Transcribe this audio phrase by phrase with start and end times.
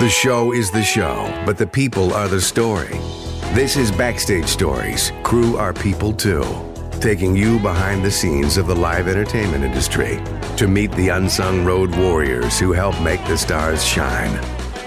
[0.00, 2.98] The show is the show, but the people are the story.
[3.54, 5.12] This is Backstage Stories.
[5.22, 6.44] Crew are people too.
[7.00, 10.20] Taking you behind the scenes of the live entertainment industry
[10.56, 14.36] to meet the unsung road warriors who help make the stars shine.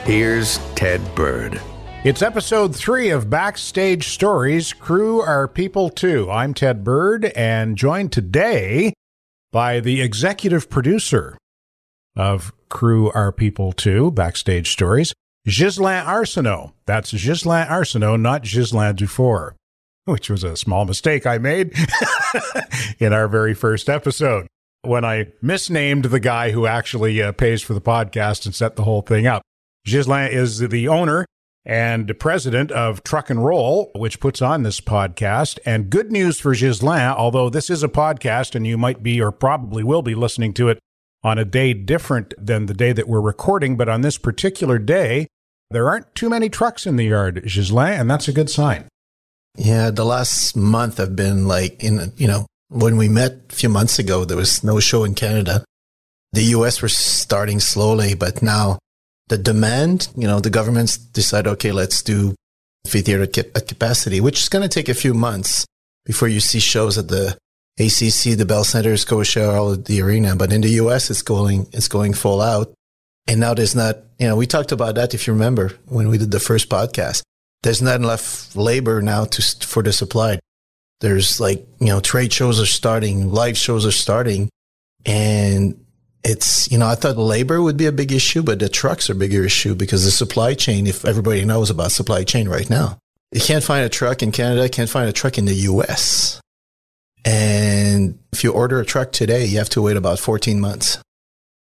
[0.04, 1.62] Here's Ted Bird.
[2.04, 4.74] It's episode three of Backstage Stories.
[4.74, 6.30] Crew are people too.
[6.30, 8.92] I'm Ted Bird and joined today
[9.54, 11.38] by the executive producer
[12.18, 15.14] of Crew Are People Too, Backstage Stories,
[15.46, 16.74] Ghislain Arsenault.
[16.86, 19.56] That's Ghislain Arsenault, not Ghislain Dufour,
[20.06, 21.74] which was a small mistake I made
[23.00, 24.48] in our very first episode
[24.82, 28.84] when I misnamed the guy who actually uh, pays for the podcast and set the
[28.84, 29.42] whole thing up.
[29.86, 31.26] Ghislain is the owner
[31.66, 35.60] and president of Truck and Roll, which puts on this podcast.
[35.66, 39.32] And good news for Ghislain, although this is a podcast and you might be or
[39.32, 40.80] probably will be listening to it
[41.24, 45.28] on a day different than the day that we're recording, but on this particular day,
[45.70, 48.86] there aren't too many trucks in the yard, Ghislain, and that's a good sign.
[49.58, 53.70] Yeah, the last month I've been like in, you know, when we met a few
[53.70, 55.64] months ago, there was no show in Canada.
[56.34, 58.78] The US was starting slowly, but now
[59.28, 62.36] the demand, you know, the governments decide, okay, let's do
[62.86, 65.66] theater at capacity, which is going to take a few months
[66.06, 67.38] before you see shows at the
[67.80, 70.36] ACC, the Bell Center, Scotia, all of the arena.
[70.36, 72.74] But in the US, it's going, it's going full out.
[73.28, 76.18] And now there's not, you know, we talked about that if you remember when we
[76.18, 77.22] did the first podcast.
[77.64, 80.40] There's not enough labor now to for the supply.
[81.02, 84.50] There's like, you know, trade shows are starting, live shows are starting,
[85.06, 85.80] and
[86.24, 89.14] it's, you know, I thought labor would be a big issue, but the trucks are
[89.14, 92.98] a bigger issue because the supply chain, if everybody knows about supply chain right now,
[93.32, 96.40] you can't find a truck in Canada, can't find a truck in the US.
[97.26, 101.00] And if you order a truck today, you have to wait about 14 months.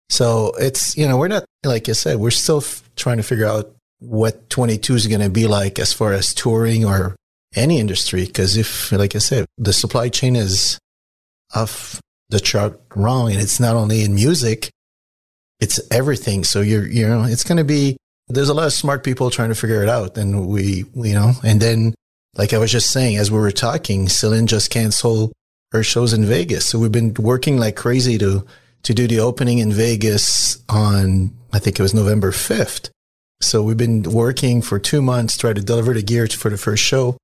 [0.09, 3.47] So it's, you know, we're not, like I said, we're still f- trying to figure
[3.47, 7.17] out what 22 is going to be like as far as touring or
[7.55, 8.27] any industry.
[8.27, 10.79] Cause if, like I said, the supply chain is
[11.55, 14.71] off the chart wrong and it's not only in music,
[15.61, 16.45] it's everything.
[16.45, 17.97] So you're, you know, it's going to be,
[18.29, 20.17] there's a lot of smart people trying to figure it out.
[20.19, 21.95] And we, we, you know, and then
[22.37, 25.33] like I was just saying, as we were talking, Celine just canceled
[25.73, 26.67] her shows in Vegas.
[26.67, 28.47] So we've been working like crazy to,
[28.85, 32.91] to do the opening in Vegas on, I think it was November 5th.
[33.41, 36.83] So we've been working for two months, trying to deliver the gear for the first
[36.83, 37.17] show.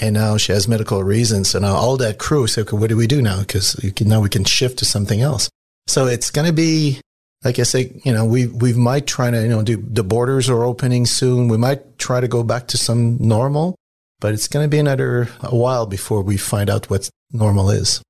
[0.00, 1.50] And now she has medical reasons.
[1.50, 3.40] So now all that crew say, okay, what do we do now?
[3.40, 5.48] Because now we can shift to something else.
[5.86, 7.00] So it's going to be,
[7.44, 10.48] like I say, you know, we, we might try to, you know, do the borders
[10.48, 11.48] are opening soon.
[11.48, 13.76] We might try to go back to some normal,
[14.24, 18.00] but it's going to be another while before we find out what normal is.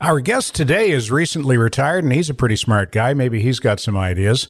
[0.00, 3.14] Our guest today is recently retired, and he's a pretty smart guy.
[3.14, 4.48] Maybe he's got some ideas.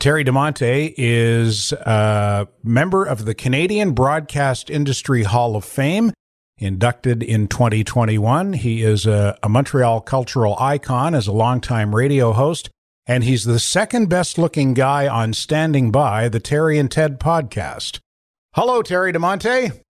[0.00, 6.14] Terry DiMonte is a member of the Canadian Broadcast Industry Hall of Fame,
[6.56, 8.54] inducted in 2021.
[8.54, 12.70] He is a, a Montreal cultural icon as a longtime radio host,
[13.04, 17.98] and he's the second best looking guy on Standing By, the Terry and Ted podcast.
[18.54, 19.82] Hello, Terry DiMonte.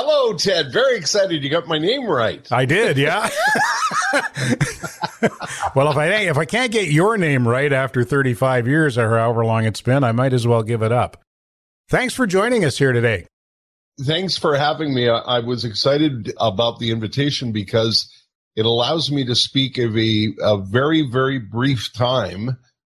[0.00, 0.72] Hello, Ted.
[0.72, 2.46] Very excited you got my name right.
[2.52, 3.28] I did, yeah.
[5.74, 9.44] well, if I if I can't get your name right after 35 years or however
[9.44, 11.20] long it's been, I might as well give it up.
[11.88, 13.26] Thanks for joining us here today.
[14.00, 15.08] Thanks for having me.
[15.08, 18.08] I was excited about the invitation because
[18.54, 22.56] it allows me to speak of a, a very, very brief time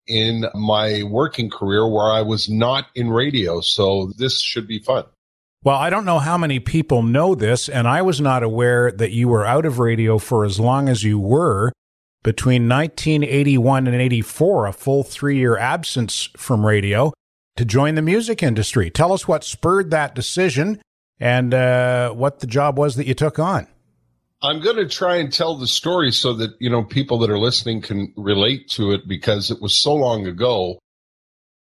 [0.08, 3.60] in my working career where I was not in radio.
[3.60, 5.04] So this should be fun.
[5.64, 9.10] Well, I don't know how many people know this, and I was not aware that
[9.10, 11.72] you were out of radio for as long as you were.
[12.22, 17.12] Between 1981 and 84, a full three year absence from radio
[17.56, 18.90] to join the music industry.
[18.90, 20.80] Tell us what spurred that decision
[21.20, 23.66] and uh, what the job was that you took on.
[24.40, 27.38] I'm going to try and tell the story so that, you know, people that are
[27.38, 30.78] listening can relate to it because it was so long ago.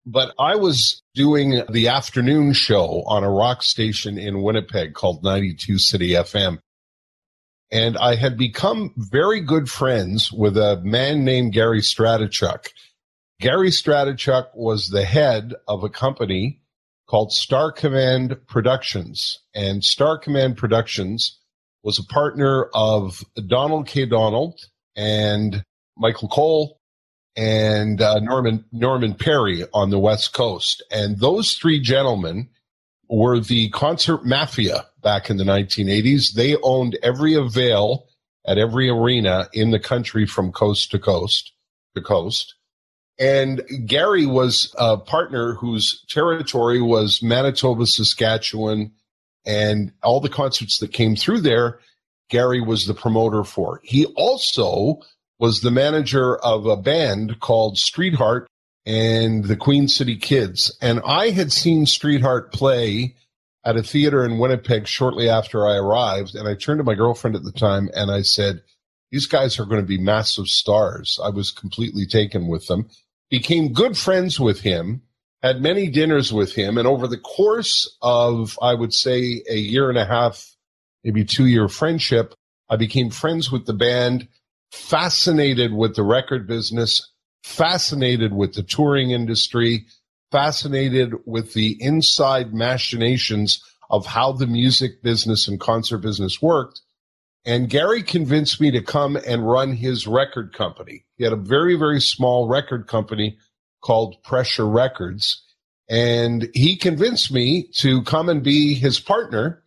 [0.05, 5.77] But I was doing the afternoon show on a rock station in Winnipeg called 92
[5.77, 6.59] City FM.
[7.71, 12.67] And I had become very good friends with a man named Gary Stratichuk.
[13.39, 16.61] Gary Stratichuk was the head of a company
[17.07, 19.39] called Star Command Productions.
[19.53, 21.39] And Star Command Productions
[21.83, 24.05] was a partner of Donald K.
[24.05, 24.59] Donald
[24.95, 25.63] and
[25.97, 26.80] Michael Cohl
[27.35, 30.83] and uh, Norman Norman Perry on the West Coast.
[30.91, 32.49] And those three gentlemen
[33.09, 36.33] were the concert mafia back in the 1980s.
[36.33, 38.07] They owned every avail
[38.45, 41.51] at every arena in the country from coast to coast
[41.95, 42.55] to coast.
[43.19, 48.93] And Gary was a partner whose territory was Manitoba, Saskatchewan,
[49.45, 51.79] and all the concerts that came through there,
[52.29, 53.81] Gary was the promoter for.
[53.83, 55.01] He also
[55.41, 58.47] was the manager of a band called Streetheart
[58.85, 60.77] and the Queen City Kids.
[60.81, 63.15] And I had seen Streetheart play
[63.65, 66.35] at a theater in Winnipeg shortly after I arrived.
[66.35, 68.61] And I turned to my girlfriend at the time and I said,
[69.11, 71.19] these guys are going to be massive stars.
[71.23, 72.87] I was completely taken with them.
[73.31, 75.01] Became good friends with him,
[75.41, 76.77] had many dinners with him.
[76.77, 80.55] And over the course of, I would say, a year and a half,
[81.03, 82.35] maybe two year friendship,
[82.69, 84.27] I became friends with the band
[84.71, 87.11] fascinated with the record business,
[87.43, 89.85] fascinated with the touring industry,
[90.31, 96.81] fascinated with the inside machinations of how the music business and concert business worked.
[97.43, 101.05] And Gary convinced me to come and run his record company.
[101.17, 103.37] He had a very, very small record company
[103.81, 105.43] called Pressure Records.
[105.89, 109.60] And he convinced me to come and be his partner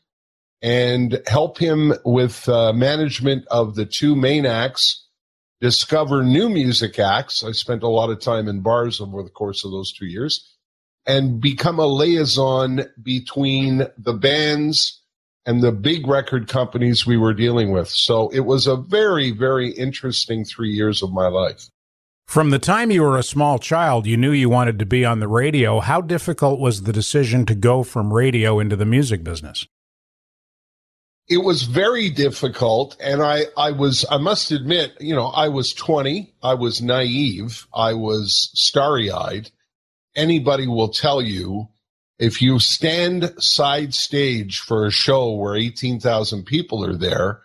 [0.65, 5.07] and help him with uh, management of the two main acts,
[5.61, 7.45] discover new music acts.
[7.45, 10.57] I spent a lot of time in bars over the course of those two years
[11.05, 15.03] and become a liaison between the bands
[15.45, 17.91] and the big record companies we were dealing with.
[17.91, 21.69] So it was a very, very interesting three years of my life.
[22.27, 25.21] From the time you were a small child, you knew you wanted to be on
[25.21, 25.81] the radio.
[25.81, 29.67] How difficult was the decision to go from radio into the music business?
[31.29, 35.73] It was very difficult and i i was i must admit you know i was
[35.73, 39.51] 20 i was naive i was starry-eyed.
[40.17, 41.69] Anybody will tell you
[42.21, 47.41] if you stand side stage for a show where 18,000 people are there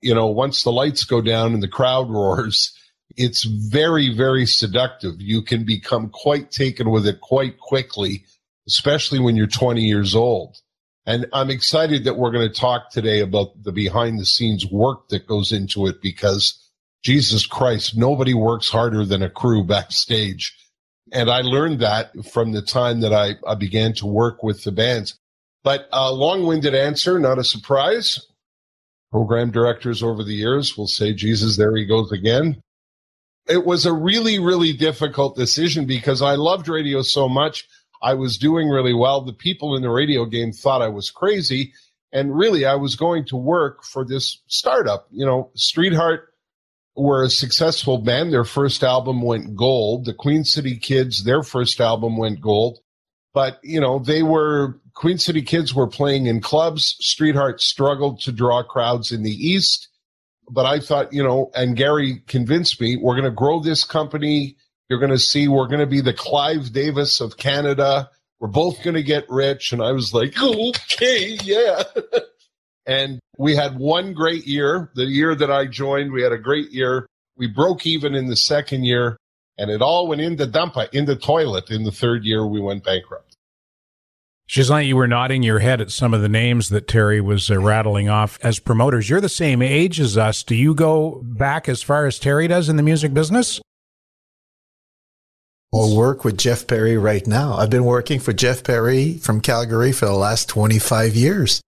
[0.00, 2.76] you know once the lights go down and the crowd roars
[3.14, 5.20] it's very very seductive.
[5.20, 8.24] You can become quite taken with it quite quickly
[8.68, 10.56] especially when you're 20 years old
[11.06, 15.08] and I'm excited that we're going to talk today about the behind the scenes work
[15.08, 16.58] that goes into it because
[17.02, 20.56] Jesus Christ, nobody works harder than a crew backstage.
[21.12, 24.72] And I learned that from the time that I, I began to work with the
[24.72, 25.18] bands.
[25.64, 28.24] But a long winded answer, not a surprise.
[29.10, 32.62] Program directors over the years will say, Jesus, there he goes again.
[33.48, 37.66] It was a really, really difficult decision because I loved radio so much.
[38.02, 39.20] I was doing really well.
[39.20, 41.72] The people in the radio game thought I was crazy.
[42.12, 45.06] And really, I was going to work for this startup.
[45.10, 46.28] You know, Streetheart
[46.94, 48.32] were a successful band.
[48.32, 50.04] Their first album went gold.
[50.04, 52.80] The Queen City Kids, their first album went gold.
[53.32, 56.96] But, you know, they were, Queen City Kids were playing in clubs.
[57.00, 59.88] Streetheart struggled to draw crowds in the East.
[60.50, 64.56] But I thought, you know, and Gary convinced me, we're going to grow this company
[64.92, 68.10] you're going to see we're going to be the Clive Davis of Canada.
[68.40, 69.72] We're both going to get rich.
[69.72, 71.82] And I was like, okay, yeah.
[72.86, 74.90] and we had one great year.
[74.94, 77.06] The year that I joined, we had a great year.
[77.38, 79.16] We broke even in the second year,
[79.56, 81.70] and it all went in the dumpa, in the toilet.
[81.70, 83.34] In the third year, we went bankrupt.
[84.46, 87.58] Ghislain, you were nodding your head at some of the names that Terry was uh,
[87.58, 89.08] rattling off as promoters.
[89.08, 90.42] You're the same age as us.
[90.42, 93.58] Do you go back as far as Terry does in the music business?
[95.72, 97.54] Or work with Jeff Perry right now.
[97.54, 101.62] I've been working for Jeff Perry from Calgary for the last 25 years.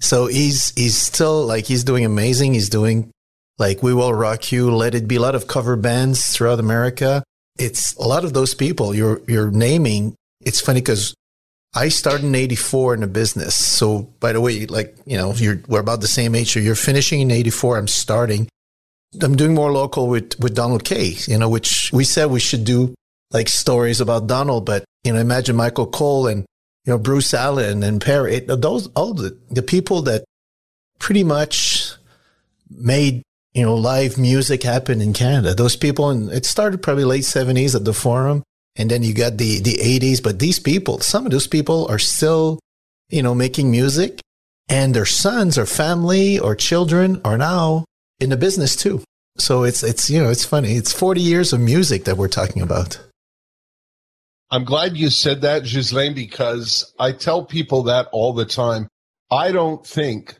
[0.00, 2.54] So he's, he's still like, he's doing amazing.
[2.54, 3.10] He's doing
[3.58, 7.22] like We Will Rock You, Let It Be, a lot of cover bands throughout America.
[7.58, 10.14] It's a lot of those people you're, you're naming.
[10.40, 11.14] It's funny because
[11.74, 13.54] I started in 84 in the business.
[13.54, 16.54] So by the way, like, you know, you're, we're about the same age.
[16.54, 17.76] So you're finishing in 84.
[17.76, 18.48] I'm starting.
[19.20, 22.64] I'm doing more local with, with Donald Kay, you know, which we said we should
[22.64, 22.94] do
[23.32, 26.44] like stories about Donald, but you know, imagine Michael Cohl and
[26.84, 28.40] you know Bruce Allen and Perry.
[28.40, 30.24] Those all the the people that
[30.98, 31.92] pretty much
[32.70, 33.22] made
[33.54, 35.54] you know live music happen in Canada.
[35.54, 38.42] Those people, and it started probably late seventies at the Forum,
[38.76, 40.20] and then you got the the eighties.
[40.20, 42.58] But these people, some of those people are still
[43.10, 44.20] you know making music,
[44.68, 47.84] and their sons or family or children are now
[48.20, 49.02] in the business too.
[49.38, 50.74] So it's it's you know it's funny.
[50.74, 53.00] It's forty years of music that we're talking about.
[54.52, 58.86] I'm glad you said that, Ghislain, because I tell people that all the time.
[59.30, 60.38] I don't think,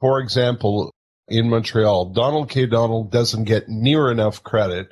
[0.00, 0.90] for example,
[1.28, 2.66] in Montreal, Donald K.
[2.66, 4.88] Donald doesn't get near enough credit.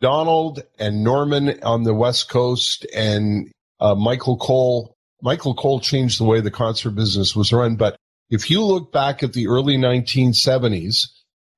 [0.00, 4.94] Donald and Norman on the West Coast and uh, Michael Cohl.
[5.20, 7.76] Michael Cohl changed the way the concert business was run.
[7.76, 7.96] But
[8.30, 11.08] if you look back at the early 1970s,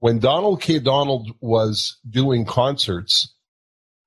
[0.00, 0.81] when Donald K.
[0.81, 3.33] Donald was doing concerts,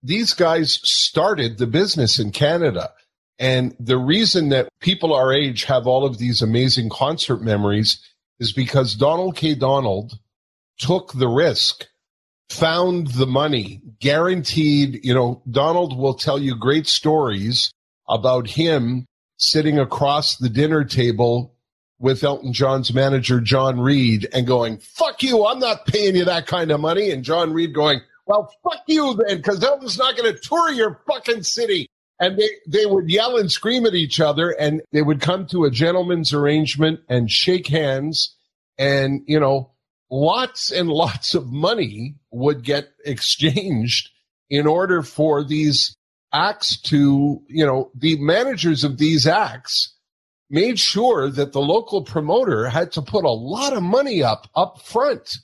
[0.04, 2.92] these guys started the business in Canada.
[3.40, 8.00] And the reason that people our age have all of these amazing concert memories
[8.40, 9.56] is because Donald K.
[9.56, 10.14] Donald
[10.78, 11.88] took the risk,
[12.50, 17.72] found the money, guaranteed, you know, Donald will tell you great stories
[18.10, 19.06] about him
[19.38, 21.56] sitting across the dinner table
[22.00, 26.48] with Elton John's manager, John Reid, and going, fuck you, I'm not paying you that
[26.48, 27.12] kind of money.
[27.12, 31.02] And John Reid going, well, fuck you then, because Elton's not going to tour your
[31.06, 31.88] fucking city.
[32.20, 35.66] And they, they would yell and scream at each other and they would come to
[35.66, 38.38] a gentleman's arrangement and shake hands.
[38.78, 39.72] And, you know,
[40.10, 44.10] lots and lots of money would get exchanged
[44.50, 45.96] in order for these
[46.32, 49.94] acts to, you know, the managers of these acts
[50.50, 54.82] made sure that the local promoter had to put a lot of money up up
[54.82, 55.38] front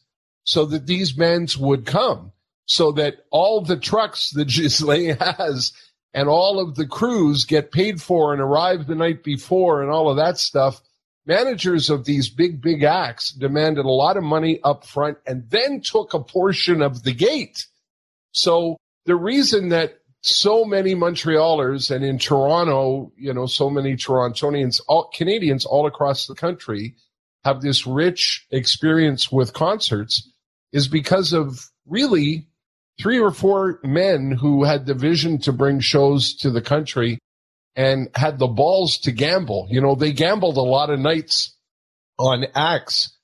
[0.44, 2.32] so that these bands would come
[2.68, 5.74] so that all the trucks that Ghislain has
[6.14, 10.10] and all of the crews get paid for and arrive the night before and all
[10.10, 10.82] of that stuff.
[11.26, 15.82] Managers of these big, big acts demanded a lot of money up front and then
[15.82, 17.66] took a portion of the gate.
[18.32, 24.82] So the reason that so many Montrealers and in Toronto, you know, so many Torontonians,
[24.88, 26.96] all Canadians all across the country
[27.44, 30.30] have this rich experience with concerts
[30.74, 32.48] is because of really
[33.02, 37.20] three or four men who had the vision to bring shows to the country
[37.76, 39.68] and had the balls to gamble.
[39.70, 41.56] You know, they gambled a lot of nights
[42.18, 43.16] on acts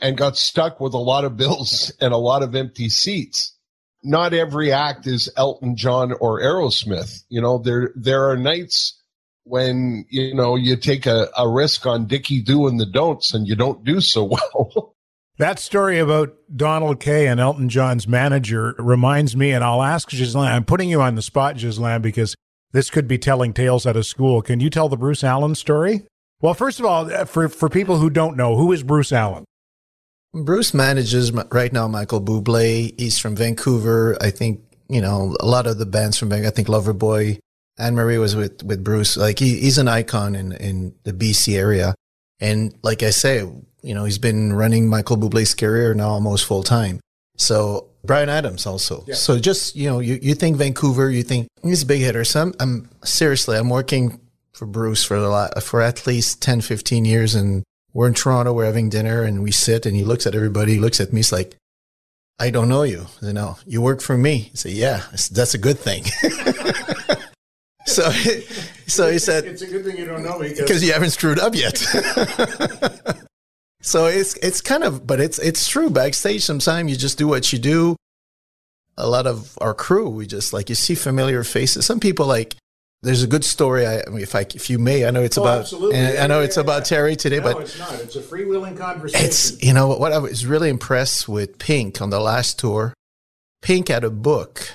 [0.00, 3.56] and got stuck with a lot of bills and a lot of empty seats.
[4.04, 7.22] Not every act is Elton John or Aerosmith.
[7.28, 9.00] You know, there there are nights
[9.44, 13.46] when you know you take a, a risk on Dickie Doo and the Don'ts and
[13.46, 14.24] you don't do so
[14.54, 14.91] well.
[15.42, 20.46] That story about Donald Kay and Elton John's manager reminds me, and I'll ask Ghislain,
[20.46, 22.36] I'm putting you on the spot, Ghislain, because
[22.70, 24.40] this could be telling tales out of school.
[24.40, 26.06] Can you tell the Bruce Allen story?
[26.40, 29.44] Well, first of all, for, for people who don't know, who is Bruce Allen?
[30.32, 32.94] Bruce manages right now Michael Bublé.
[32.96, 34.16] He's from Vancouver.
[34.20, 37.40] I think, you know, a lot of the bands from Vancouver, I think Loverboy,
[37.80, 39.16] Anne Murray was with, with Bruce.
[39.16, 41.96] Like he, he's an icon in, in the BC area.
[42.38, 43.44] And like I say,
[43.82, 47.00] you know, he's been running Michael Bublé's career now almost full time.
[47.36, 49.04] So Bryan Adams also.
[49.06, 49.14] Yeah.
[49.14, 52.24] So just, you know, you, you think Vancouver, you think he's a big hitter.
[52.24, 54.20] So I'm, I'm seriously, I'm working
[54.52, 57.34] for Bruce for a lot, for at least 10, 15 years.
[57.34, 57.62] And
[57.92, 60.80] we're in Toronto, we're having dinner and we sit and he looks at everybody, he
[60.80, 61.56] looks at me, he's like,
[62.38, 63.06] I don't know you.
[63.20, 64.50] You know, you work for me.
[64.52, 66.04] I say, yeah, that's a good thing.
[67.86, 68.10] so,
[68.86, 71.38] so he said, it's a good thing you don't know me because you haven't screwed
[71.38, 71.80] up yet.
[73.82, 75.90] So it's it's kind of, but it's it's true.
[75.90, 77.96] Backstage, sometimes you just do what you do.
[78.96, 81.84] A lot of our crew, we just like you see familiar faces.
[81.84, 82.56] Some people like.
[83.04, 83.84] There's a good story.
[83.84, 85.62] I, I mean, if I, if you may, I know it's oh, about.
[85.62, 85.98] Absolutely.
[85.98, 86.84] I know yeah, it's yeah, about.
[86.84, 87.94] Terry today, no, but it's not.
[87.94, 89.26] It's a freewheeling conversation.
[89.26, 92.94] It's you know what I was really impressed with Pink on the last tour.
[93.60, 94.72] Pink had a book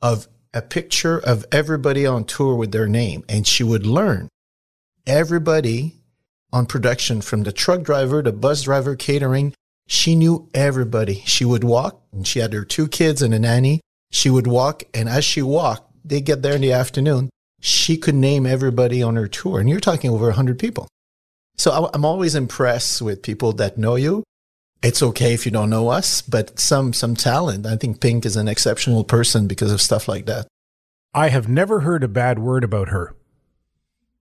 [0.00, 4.28] of a picture of everybody on tour with their name, and she would learn
[5.04, 5.99] everybody
[6.52, 9.54] on production from the truck driver, the bus driver, catering.
[9.86, 11.22] She knew everybody.
[11.26, 13.80] She would walk and she had her two kids and a nanny.
[14.10, 17.30] She would walk and as she walked, they get there in the afternoon.
[17.60, 20.88] She could name everybody on her tour and you're talking over a hundred people.
[21.56, 24.24] So I'm always impressed with people that know you.
[24.82, 27.66] It's okay if you don't know us, but some, some talent.
[27.66, 30.46] I think Pink is an exceptional person because of stuff like that.
[31.12, 33.14] I have never heard a bad word about her.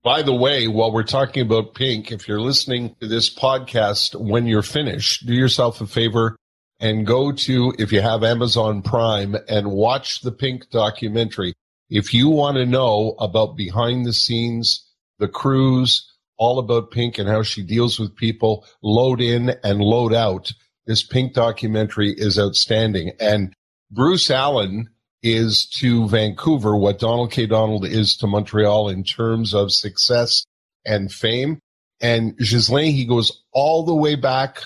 [0.01, 4.47] By the way, while we're talking about Pink, if you're listening to this podcast when
[4.47, 6.37] you're finished, do yourself a favor
[6.79, 11.53] and go to, if you have Amazon Prime, and watch the Pink documentary.
[11.89, 17.27] If you want to know about behind the scenes, the crews, all about Pink and
[17.27, 20.53] how she deals with people, load in and load out,
[20.85, 23.11] this Pink documentary is outstanding.
[23.19, 23.53] And
[23.91, 24.89] Bruce Allen,
[25.21, 27.45] is to Vancouver what Donald K.
[27.45, 30.45] Donald is to Montreal in terms of success
[30.85, 31.59] and fame.
[32.01, 34.63] And Ghislain, he goes all the way back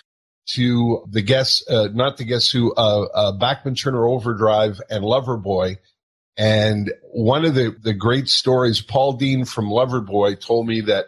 [0.52, 5.78] to the guess, uh, not the guess who, uh, uh, Bachman Turner Overdrive and Loverboy.
[6.38, 11.06] And one of the, the great stories, Paul Dean from Loverboy told me that,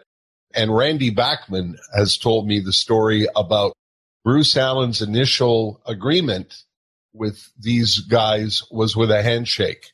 [0.54, 3.74] and Randy Bachman has told me the story about
[4.24, 6.64] Bruce Allen's initial agreement
[7.16, 9.92] with these guys was with a handshake.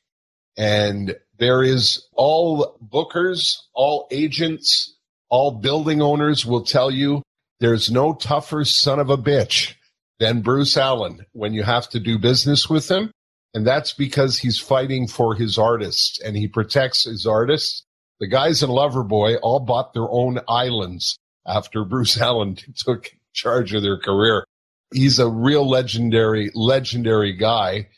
[0.57, 4.97] And there is all bookers, all agents,
[5.29, 7.23] all building owners will tell you
[7.61, 9.75] there's no tougher son of a bitch
[10.19, 13.11] than Bruce Allen when you have to do business with him.
[13.55, 17.85] And that's because he's fighting for his artists and he protects his artists.
[18.21, 23.83] The guys in Loverboy all bought their own islands after Bruce Allen took charge of
[23.83, 24.45] their career.
[24.93, 27.89] He's a real legendary, legendary guy.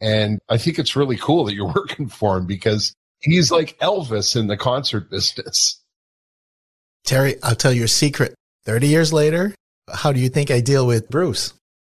[0.00, 4.36] And I think it's really cool that you're working for him because he's like Elvis
[4.36, 5.80] in the concert business.
[7.04, 8.34] Terry, I'll tell you a secret.
[8.64, 9.54] 30 years later,
[9.92, 11.52] how do you think I deal with Bruce?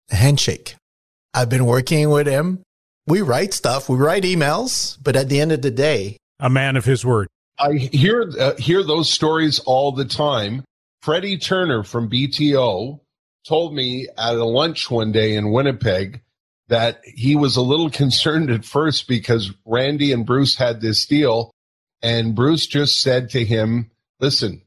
[0.10, 0.75] A handshake.
[1.34, 2.63] I've been working with him.
[3.08, 6.77] We write stuff, we write emails, but at the end of the day, a man
[6.77, 7.27] of his word.
[7.60, 10.63] I hear uh, hear those stories all the time.
[11.01, 13.00] Freddie Turner from BTO
[13.48, 16.21] told me at a lunch one day in Winnipeg
[16.67, 21.51] that he was a little concerned at first because Randy and Bruce had this deal.
[22.01, 24.62] And Bruce just said to him, listen,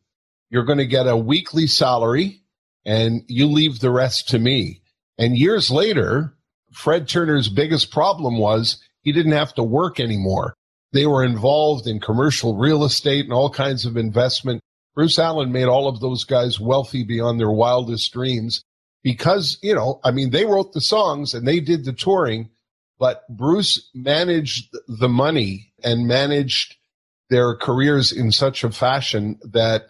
[0.51, 2.43] you're going to get a weekly salary
[2.85, 4.83] and you leave the rest to me.
[5.19, 6.35] And years later,
[6.73, 10.55] Fred Turner's biggest problem was he didn't have to work anymore.
[10.93, 14.61] They were involved in commercial real estate and all kinds of investment.
[14.95, 18.63] Bruce Allen made all of those guys wealthy beyond their wildest dreams
[19.03, 22.51] because, you know, I mean, they wrote the songs and they did the touring,
[22.99, 26.77] but Bruce managed the money and managed
[27.29, 29.87] their careers in such a fashion that,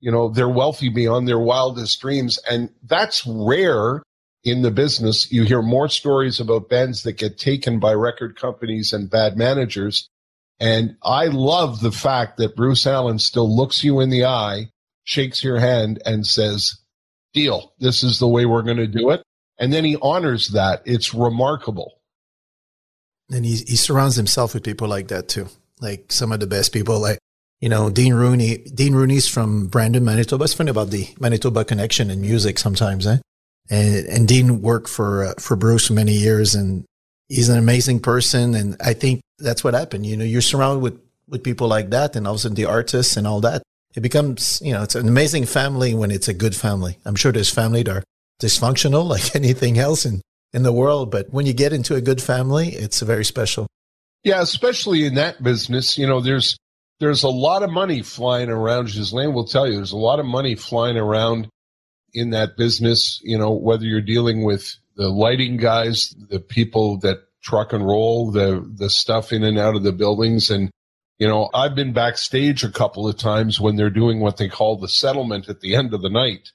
[0.00, 2.38] you know, they're wealthy beyond their wildest dreams.
[2.48, 4.02] And that's rare
[4.42, 5.30] in the business.
[5.30, 10.08] You hear more stories about bands that get taken by record companies and bad managers.
[10.58, 14.70] And I love the fact that Bruce Allen still looks you in the eye,
[15.04, 16.78] shakes your hand and says,
[17.34, 17.72] deal.
[17.78, 19.22] This is the way we're going to do it.
[19.58, 20.82] And then he honors that.
[20.84, 22.00] It's remarkable.
[23.30, 25.48] And he, he surrounds himself with people like that too.
[25.80, 27.18] Like some of the best people, like,
[27.60, 28.58] you know, Dean Rooney.
[28.58, 30.44] Dean Rooney's from Brandon, Manitoba.
[30.44, 33.18] It's funny about the Manitoba connection in music sometimes, eh?
[33.68, 36.84] And, and Dean worked for, uh, for Bruce many years and
[37.28, 38.54] he's an amazing person.
[38.54, 40.06] And I think that's what happened.
[40.06, 43.40] You know, you're surrounded with, with people like that and also the artists and all
[43.42, 43.62] that
[43.96, 46.98] it becomes, you know, it's an amazing family when it's a good family.
[47.06, 48.04] I'm sure there's family that are
[48.40, 50.20] dysfunctional like anything else in,
[50.52, 53.66] in the world, but when you get into a good family, it's very special.
[54.22, 56.56] Yeah, especially in that business, you know, there's
[56.98, 58.86] there's a lot of money flying around.
[58.88, 61.48] Ghislain will tell you there's a lot of money flying around
[62.14, 67.18] in that business, you know, whether you're dealing with the lighting guys, the people that
[67.46, 70.70] truck and roll the the stuff in and out of the buildings and
[71.18, 74.76] you know, I've been backstage a couple of times when they're doing what they call
[74.76, 76.52] the settlement at the end of the night.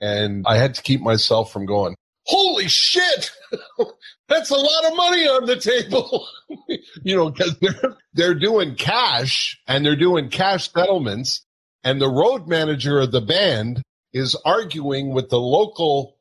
[0.00, 3.30] And I had to keep myself from going, holy shit,
[4.28, 6.26] that's a lot of money on the table.
[7.02, 11.44] you know, because they're, they're doing cash and they're doing cash settlements.
[11.84, 16.16] And the road manager of the band is arguing with the local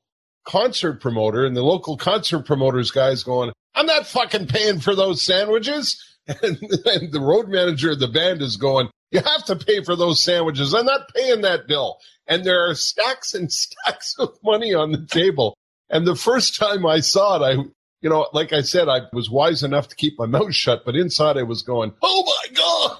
[0.45, 5.23] concert promoter and the local concert promoters guys going, I'm not fucking paying for those
[5.25, 6.03] sandwiches.
[6.43, 9.95] And, and the road manager of the band is going, you have to pay for
[9.95, 10.73] those sandwiches.
[10.73, 11.99] I'm not paying that bill.
[12.27, 15.55] And there are stacks and stacks of money on the table.
[15.89, 17.63] And the first time I saw it, I,
[18.01, 20.97] you know, like I said, I was wise enough to keep my mouth shut, but
[20.97, 22.97] inside I was going, oh my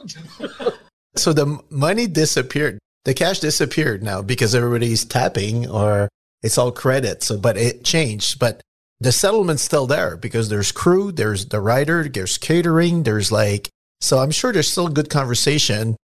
[0.48, 0.74] God.
[1.18, 2.80] so the money disappeared.
[3.04, 6.08] The cash disappeared now because everybody's tapping or
[6.44, 7.24] it's all credit.
[7.24, 8.40] So, but it changed.
[8.40, 8.62] But
[9.00, 13.70] the settlement's still there because there's crew, there's the rider, there's catering, there's like,
[14.02, 15.96] so I'm sure there's still good conversation.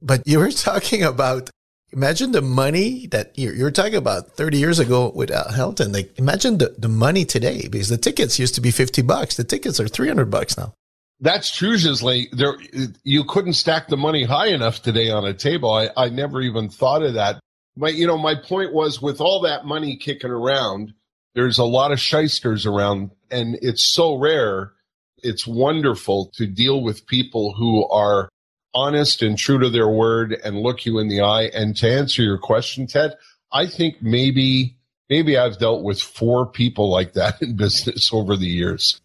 [0.00, 1.50] But you were talking about,
[1.92, 5.92] imagine the money that you're, you're talking about 30 years ago with Al Helton.
[5.92, 9.36] Like, imagine the, the money today because the tickets used to be 50 bucks.
[9.36, 10.72] The tickets are 300 bucks now.
[11.18, 12.30] That's true, Gisley.
[12.30, 12.56] There,
[13.02, 15.70] you couldn't stack the money high enough today on a table.
[15.70, 17.40] I, I never even thought of that.
[17.76, 20.92] But, you know, my point was with all that money kicking around,
[21.36, 24.72] there's a lot of shysters around and it's so rare.
[25.18, 28.30] It's wonderful to deal with people who are
[28.74, 31.50] honest and true to their word and look you in the eye.
[31.54, 33.16] And to answer your question, Ted,
[33.52, 34.76] I think maybe,
[35.10, 39.00] maybe I've dealt with four people like that in business over the years.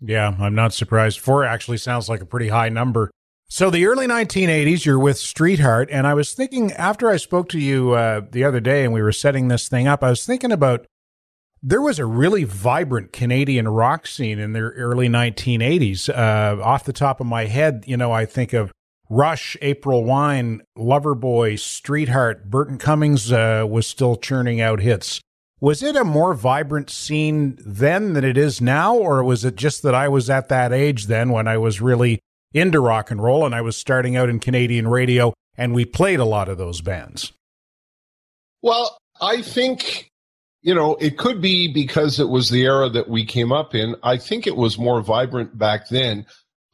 [0.00, 1.20] Yeah, I'm not surprised.
[1.20, 3.10] Four actually sounds like a pretty high number.
[3.48, 7.58] So the early 1980s, you're with Streetheart, and I was thinking after I spoke to
[7.58, 10.50] you uh, the other day and we were setting this thing up, I was thinking
[10.50, 10.86] about
[11.66, 16.10] there was a really vibrant Canadian rock scene in the early 1980s.
[16.10, 18.70] Uh, off the top of my head, you know, I think of
[19.08, 25.22] Rush, April Wine, Loverboy, Streetheart, Burton Cummings uh, was still churning out hits.
[25.58, 29.82] Was it a more vibrant scene then than it is now, or was it just
[29.84, 32.20] that I was at that age then when I was really
[32.52, 36.20] into rock and roll and I was starting out in Canadian radio and we played
[36.20, 37.32] a lot of those bands?
[38.60, 40.10] Well, I think
[40.64, 43.96] you know, it could be because it was the era that we came up in.
[44.02, 46.24] I think it was more vibrant back then.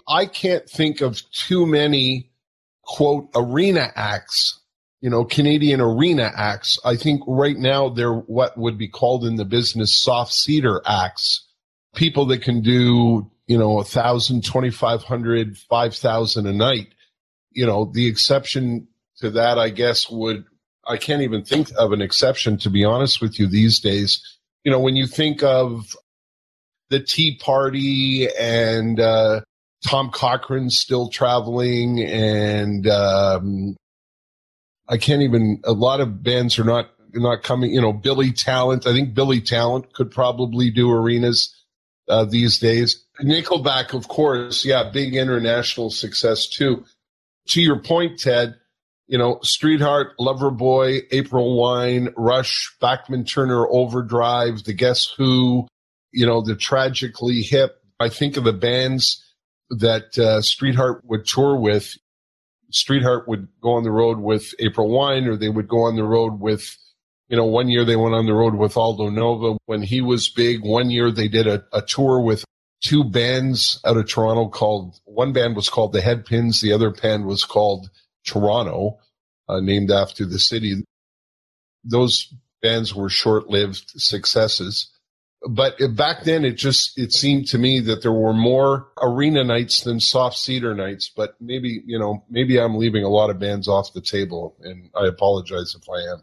[0.08, 2.30] I can't think of too many
[2.84, 4.60] quote arena acts,
[5.00, 6.78] you know, Canadian arena acts.
[6.84, 11.48] I think right now they're what would be called in the business soft seater acts.
[11.96, 16.94] People that can do, you know, a thousand, twenty five hundred, five thousand a night.
[17.50, 20.44] You know, the exception to that, I guess, would
[20.86, 24.20] I can't even think of an exception, to be honest with you, these days.
[24.64, 25.94] You know, when you think of
[26.90, 29.40] the Tea Party and uh,
[29.86, 33.76] Tom Cochrane still traveling, and um,
[34.88, 35.62] I can't even.
[35.64, 37.72] A lot of bands are not not coming.
[37.72, 38.86] You know, Billy Talent.
[38.86, 41.54] I think Billy Talent could probably do arenas
[42.08, 43.04] uh, these days.
[43.22, 46.84] Nickelback, of course, yeah, big international success too.
[47.48, 48.56] To your point, Ted,
[49.10, 55.66] you know, Streetheart, Loverboy, April Wine, Rush, Bachman Turner Overdrive, The Guess Who,
[56.12, 57.82] you know, the Tragically Hip.
[57.98, 59.20] I think of the bands
[59.70, 61.96] that uh, Streetheart would tour with.
[62.70, 66.04] Streetheart would go on the road with April Wine, or they would go on the
[66.04, 66.76] road with,
[67.28, 70.28] you know, one year they went on the road with Aldo Nova when he was
[70.28, 70.62] big.
[70.62, 72.44] One year they did a, a tour with
[72.80, 77.26] two bands out of Toronto called, one band was called the Headpins, the other band
[77.26, 77.90] was called
[78.24, 78.98] Toronto,
[79.48, 80.84] uh, named after the city.
[81.84, 84.90] Those bands were short-lived successes.
[85.48, 89.82] But back then, it just it seemed to me that there were more arena nights
[89.82, 91.10] than soft seater nights.
[91.14, 94.90] But maybe you know, maybe I'm leaving a lot of bands off the table, and
[94.94, 96.22] I apologize if I am.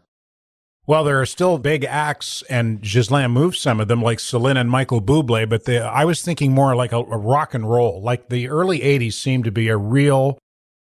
[0.86, 4.70] Well, there are still big acts, and Ghislain moved some of them, like Celine and
[4.70, 5.46] Michael Bublé.
[5.48, 8.00] But the, I was thinking more like a, a rock and roll.
[8.00, 10.38] Like the early '80s seemed to be a real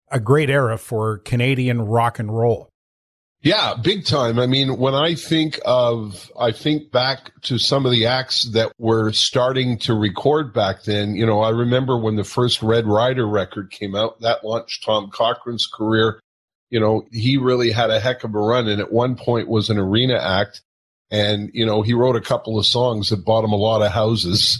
[0.09, 2.69] a great era for Canadian rock and roll.
[3.45, 4.39] Yeah, big time.
[4.39, 8.71] I mean, when I think of, I think back to some of the acts that
[8.79, 11.13] were starting to record back then.
[11.13, 15.11] You know, I remember when the first Red Rider record came out, that launched Tom
[15.11, 16.19] Cochrane's career.
[16.71, 19.69] You know, he really had a heck of a run and at one point was
[19.69, 20.63] an arena act.
[21.11, 23.91] And, you know, he wrote a couple of songs that bought him a lot of
[23.91, 24.59] houses.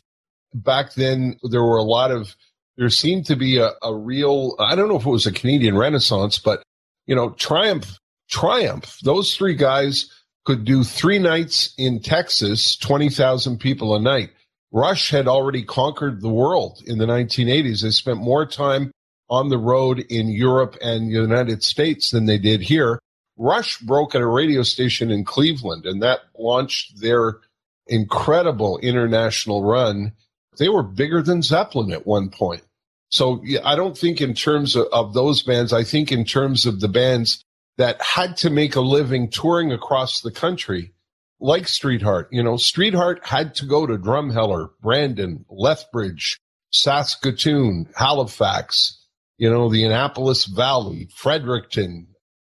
[0.54, 2.36] Back then, there were a lot of
[2.78, 5.78] there seemed to be a, a real, I don't know if it was a Canadian
[5.78, 6.64] renaissance, but,
[7.06, 7.98] you know, Triumph,
[8.30, 10.10] Triumph, those three guys
[10.46, 14.32] could do three nights in Texas, 20,000 people a night.
[14.72, 17.82] Rush had already conquered the world in the 1980s.
[17.82, 18.92] They spent more time
[19.30, 23.00] on the road in Europe and the United States than they did here.
[23.38, 27.40] Rush broke at a radio station in Cleveland, and that launched their
[27.88, 30.12] incredible international run
[30.58, 32.64] they were bigger than Zeppelin at one point.
[33.10, 35.72] So I don't think in terms of, of those bands.
[35.74, 37.44] I think in terms of the bands
[37.78, 40.94] that had to make a living touring across the country,
[41.40, 42.30] like Streetheart.
[42.32, 46.40] You know, Streetheart had to go to Drumheller, Brandon, Lethbridge,
[46.72, 49.02] Saskatoon, Halifax,
[49.38, 52.08] you know, the Annapolis Valley, Fredericton.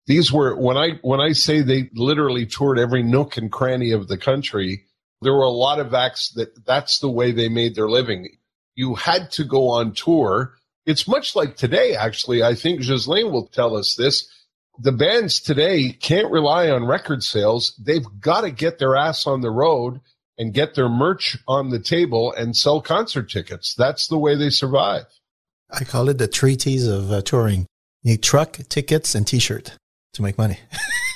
[0.07, 4.07] These were when I when I say they literally toured every nook and cranny of
[4.07, 4.85] the country
[5.21, 8.29] there were a lot of acts that that's the way they made their living.
[8.75, 10.55] You had to go on tour.
[10.85, 12.43] It's much like today, actually.
[12.43, 14.27] I think Ghislain will tell us this.
[14.81, 17.73] The bands today can't rely on record sales.
[17.77, 19.99] They've got to get their ass on the road
[20.37, 23.75] and get their merch on the table and sell concert tickets.
[23.77, 25.03] That's the way they survive.
[25.69, 27.67] I call it the three T's of uh, touring.
[28.03, 29.73] You need truck, tickets, and t-shirt
[30.13, 30.59] to make money.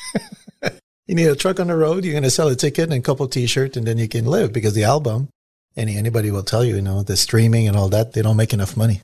[1.07, 2.05] you need a truck on the road.
[2.05, 4.53] You're going to sell a ticket and a couple t-shirts, and then you can live
[4.53, 5.29] because the album.
[5.75, 8.53] Any anybody will tell you, you know, the streaming and all that, they don't make
[8.53, 9.01] enough money.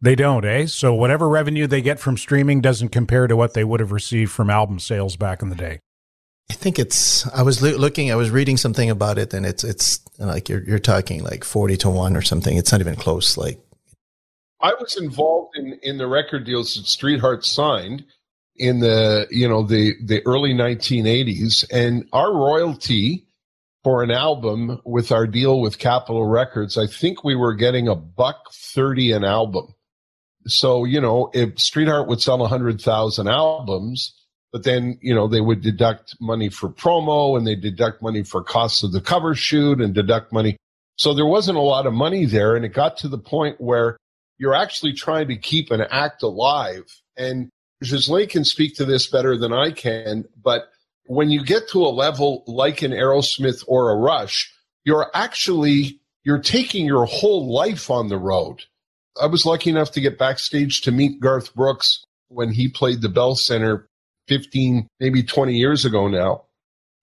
[0.00, 0.64] They don't, eh?
[0.64, 4.32] So whatever revenue they get from streaming doesn't compare to what they would have received
[4.32, 5.80] from album sales back in the day.
[6.50, 7.28] I think it's.
[7.28, 8.10] I was looking.
[8.10, 11.76] I was reading something about it, and it's it's like you're you're talking like forty
[11.76, 12.56] to one or something.
[12.56, 13.36] It's not even close.
[13.36, 13.60] Like
[14.60, 18.04] I was involved in in the record deals that Streetheart signed,
[18.60, 23.26] in the you know the the early 1980s and our royalty
[23.82, 27.96] for an album with our deal with Capitol Records I think we were getting a
[27.96, 29.74] buck 30 an album
[30.46, 34.14] so you know if Streetheart would sell 100,000 albums
[34.52, 38.42] but then, you know, they would deduct money for promo and they deduct money for
[38.42, 40.56] costs of the cover shoot and deduct money.
[40.96, 42.56] So there wasn't a lot of money there.
[42.56, 43.96] And it got to the point where
[44.38, 46.84] you're actually trying to keep an act alive.
[47.16, 47.48] And
[47.82, 50.70] Ghislain can speak to this better than I can, but
[51.06, 54.52] when you get to a level like an Aerosmith or a Rush,
[54.84, 58.62] you're actually, you're taking your whole life on the road.
[59.20, 63.08] I was lucky enough to get backstage to meet Garth Brooks when he played the
[63.08, 63.88] Bell Center
[64.28, 66.44] 15, maybe 20 years ago now.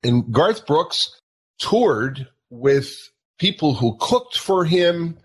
[0.04, 1.20] And Garth Brooks
[1.60, 3.10] toured with
[3.40, 5.18] people who cooked for him.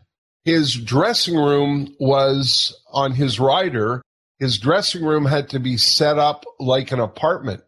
[0.45, 4.03] His dressing room was on his rider.
[4.43, 7.63] His dressing room had to be set up like an apartment.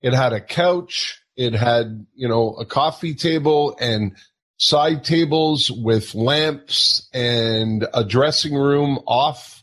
[0.00, 1.20] It had a couch.
[1.36, 4.16] It had, you know, a coffee table and
[4.56, 9.62] side tables with lamps and a dressing room off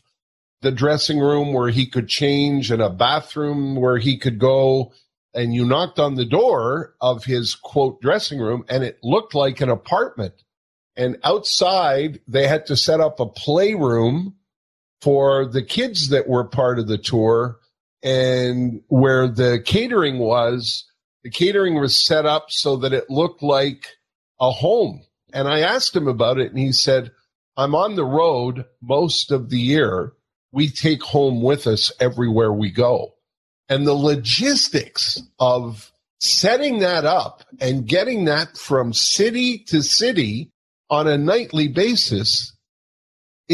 [0.60, 4.92] the dressing room where he could change and a bathroom where he could go.
[5.34, 9.60] And you knocked on the door of his quote dressing room and it looked like
[9.60, 10.34] an apartment.
[10.94, 14.36] And outside, they had to set up a playroom
[15.02, 17.58] for the kids that were part of the tour.
[18.02, 20.84] And where the catering was,
[21.22, 23.86] the catering was set up so that it looked like
[24.40, 25.02] a home.
[25.32, 27.12] And I asked him about it and he said,
[27.56, 30.14] I'm on the road most of the year
[30.52, 33.14] we take home with us everywhere we go.
[33.68, 40.50] And the logistics of setting that up and getting that from city to city
[40.90, 42.51] on a nightly basis,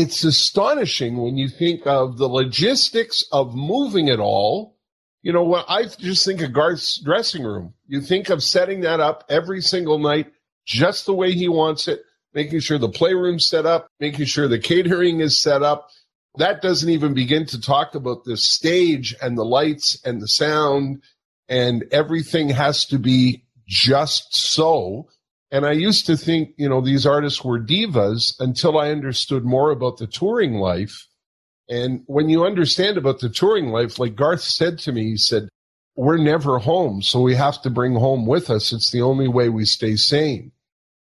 [0.01, 4.77] it's astonishing when you think of the logistics of moving it all.
[5.23, 5.55] You know?
[5.55, 7.75] I just think of Garth's dressing room.
[7.87, 10.33] You think of setting that up every single night
[10.67, 12.03] just the way he wants it,
[12.35, 15.89] making sure the playroom's set up, making sure the catering is set up,
[16.37, 21.03] that doesn't even begin to talk about the stage and the lights and the sound
[21.49, 25.09] and everything has to be just so.
[25.51, 29.71] And I used to think, you know, these artists were divas until I understood more
[29.71, 31.07] about the touring life.
[31.71, 35.49] And when you understand about the touring life, like Garth said to me, he said,
[35.97, 37.03] we're never home.
[37.03, 38.73] So we have to bring home with us.
[38.73, 40.53] It's the only way we stay sane.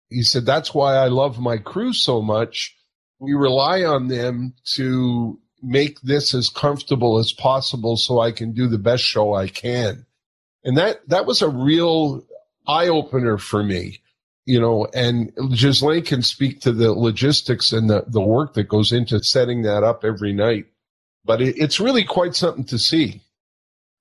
[0.10, 2.78] He said, that's why I love my crew so much
[3.20, 8.68] we rely on them to make this as comfortable as possible so I can do
[8.68, 10.06] the best show I can.
[10.64, 12.24] And that, that was a real
[12.68, 14.02] eye opener for me,
[14.48, 18.94] you know, and Ghislain can speak to the logistics and the, the work that goes
[18.94, 20.68] into setting that up every night.
[21.26, 23.22] But it, it's really quite something to see.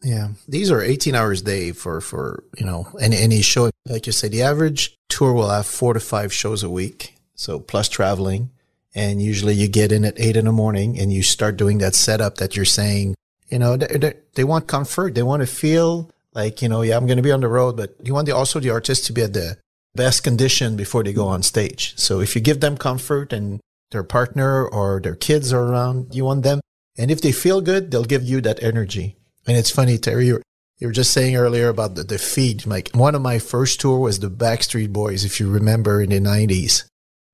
[0.03, 0.29] Yeah.
[0.47, 3.71] These are 18 hours a day for, for, you know, any, any show.
[3.87, 7.17] Like you say, the average tour will have four to five shows a week.
[7.35, 8.51] So plus traveling
[8.95, 11.97] and usually you get in at eight in the morning and you start doing that
[11.97, 13.17] setup that you're saying,
[13.49, 15.17] you know, they, they want comfort.
[15.17, 17.77] They want to feel like, you know, yeah, I'm going to be on the road,
[17.77, 19.59] but you want the, also the artist to be at the
[19.97, 21.95] best condition before they go on stage.
[21.97, 26.25] So if you give them comfort and their partner or their kids are around, you
[26.25, 26.61] want them.
[26.99, 29.17] And if they feel good, they'll give you that energy.
[29.47, 30.43] And it's funny, Terry, you
[30.81, 32.67] were just saying earlier about the, the feed.
[32.67, 36.21] Like one of my first tour was the Backstreet Boys, if you remember in the
[36.21, 36.89] nineties.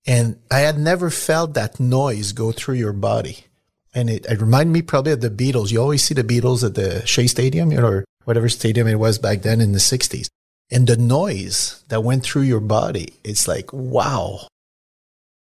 [0.07, 3.47] And I had never felt that noise go through your body.
[3.95, 5.71] And it, it reminded me probably of the Beatles.
[5.71, 9.43] You always see the Beatles at the Shea Stadium, or whatever stadium it was back
[9.43, 10.29] then in the 60s.
[10.71, 14.47] And the noise that went through your body, it's like, wow.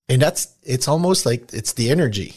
[0.10, 2.36] And that's, it's almost like it's the energy.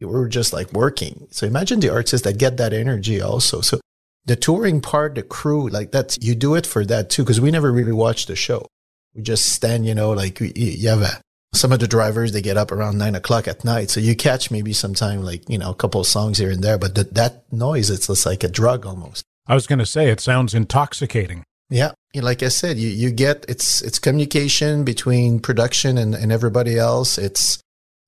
[0.00, 1.26] We were just like working.
[1.30, 3.60] So imagine the artists that get that energy also.
[3.60, 3.80] So
[4.24, 7.50] the touring part, the crew, like that's, you do it for that too, because we
[7.50, 8.66] never really watch the show.
[9.14, 11.20] We just stand, you know, like you have a,
[11.56, 14.50] some of the drivers they get up around nine o'clock at night so you catch
[14.50, 17.50] maybe sometime like you know a couple of songs here and there but th- that
[17.52, 21.42] noise it's just like a drug almost i was going to say it sounds intoxicating
[21.70, 26.78] yeah like i said you, you get it's it's communication between production and, and everybody
[26.78, 27.18] else.
[27.18, 27.60] It's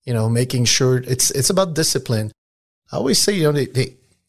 [0.05, 2.33] you know making sure it's it's about discipline.
[2.92, 3.66] I always say you know they,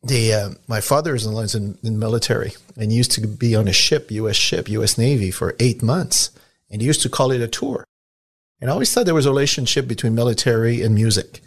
[0.03, 3.73] they, uh, my father is in, in, in military and used to be on a
[3.73, 6.31] ship us ship us navy for eight months
[6.69, 7.85] and he used to call it a tour.
[8.61, 11.41] And I always thought there was a relationship between military and music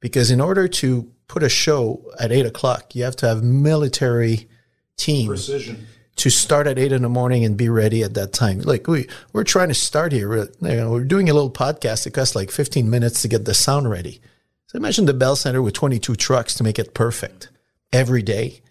[0.00, 4.48] because in order to put a show at eight o'clock, you have to have military
[4.96, 5.28] team.
[5.28, 5.86] Precision
[6.20, 8.60] to start at eight in the morning and be ready at that time.
[8.60, 10.28] Like we we're trying to start here.
[10.28, 12.06] We're, you know, we're doing a little podcast.
[12.06, 14.20] It costs like 15 minutes to get the sound ready.
[14.66, 17.48] So imagine the Bell Center with 22 trucks to make it perfect
[17.92, 18.62] every day.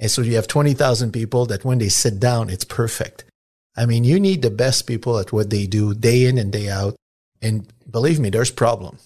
[0.00, 3.24] And so you have 20,000 people that when they sit down, it's perfect.
[3.76, 6.68] I mean, you need the best people at what they do day in and day
[6.68, 6.96] out.
[7.40, 8.98] And believe me, there's problem.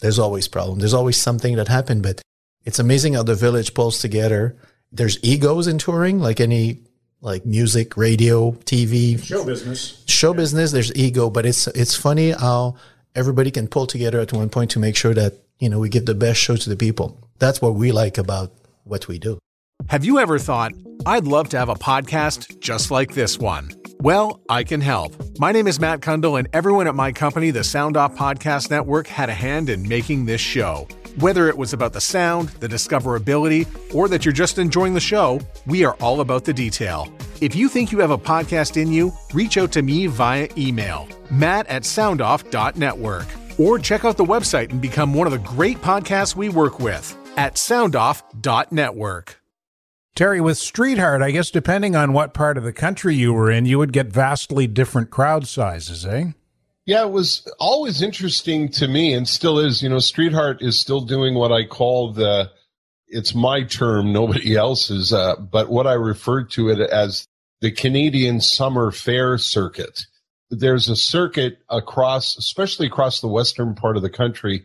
[0.00, 0.80] There's always problem.
[0.80, 2.20] There's always something that happened, but
[2.64, 4.56] it's amazing how the village pulls together
[4.92, 6.80] there's egos in touring, like any
[7.22, 10.02] like music, radio, TV, Show business.
[10.06, 10.72] show business.
[10.72, 12.76] There's ego, but it's it's funny how
[13.14, 16.04] everybody can pull together at one point to make sure that you know we give
[16.06, 17.16] the best show to the people.
[17.38, 18.52] That's what we like about
[18.84, 19.38] what we do.
[19.88, 20.72] Have you ever thought,
[21.06, 23.70] I'd love to have a podcast just like this one?
[24.00, 25.14] Well, I can help.
[25.38, 29.06] My name is Matt Kundle, and everyone at my company, the Sound Off Podcast Network,
[29.06, 30.88] had a hand in making this show.
[31.18, 35.40] Whether it was about the sound, the discoverability, or that you're just enjoying the show,
[35.66, 37.12] we are all about the detail.
[37.40, 41.08] If you think you have a podcast in you, reach out to me via email,
[41.30, 43.26] matt at soundoff.network,
[43.58, 47.16] or check out the website and become one of the great podcasts we work with
[47.36, 49.38] at soundoff.network.
[50.14, 53.64] Terry, with Streetheart, I guess depending on what part of the country you were in,
[53.64, 56.32] you would get vastly different crowd sizes, eh?
[56.84, 59.82] Yeah, it was always interesting to me and still is.
[59.82, 62.50] You know, Streetheart is still doing what I call the,
[63.06, 67.26] it's my term, nobody else's, uh, but what I referred to it as
[67.60, 70.00] the Canadian Summer Fair Circuit.
[70.50, 74.64] There's a circuit across, especially across the western part of the country,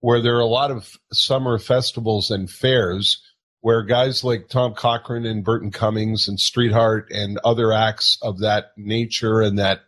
[0.00, 3.20] where there are a lot of summer festivals and fairs
[3.60, 8.66] where guys like Tom Cochrane and Burton Cummings and Streetheart and other acts of that
[8.76, 9.80] nature and that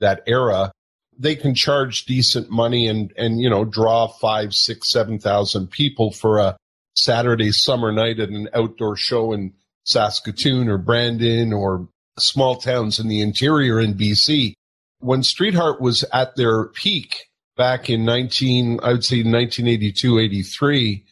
[0.00, 0.72] that era,
[1.18, 6.12] they can charge decent money and and you know draw five, six, seven thousand people
[6.12, 6.56] for a
[6.94, 9.52] Saturday summer night at an outdoor show in
[9.84, 14.54] Saskatoon or Brandon or small towns in the interior in BC.
[15.00, 21.04] When Streetheart was at their peak back in 19, I would say 1982, 83,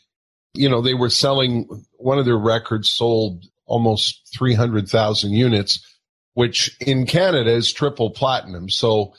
[0.54, 5.96] you know, they were selling one of their records sold almost 300,000 units,
[6.34, 8.68] which in Canada is triple platinum.
[8.68, 9.14] So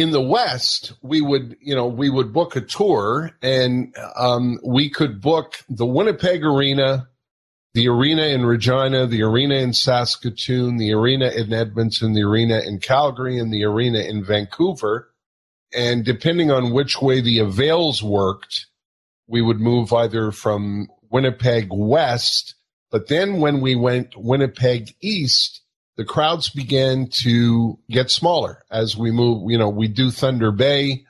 [0.00, 4.88] in the West, we would, you know, we would book a tour and um, we
[4.88, 7.08] could book the Winnipeg Arena,
[7.74, 12.78] the arena in Regina, the arena in Saskatoon, the arena in Edmonton, the arena in
[12.78, 15.10] Calgary, and the arena in Vancouver.
[15.72, 18.66] And depending on which way the avails worked,
[19.28, 22.54] we would move either from Winnipeg west,
[22.90, 25.62] but then when we went Winnipeg east,
[25.96, 29.50] the crowds began to get smaller as we move.
[29.50, 31.04] You know, we do Thunder Bay,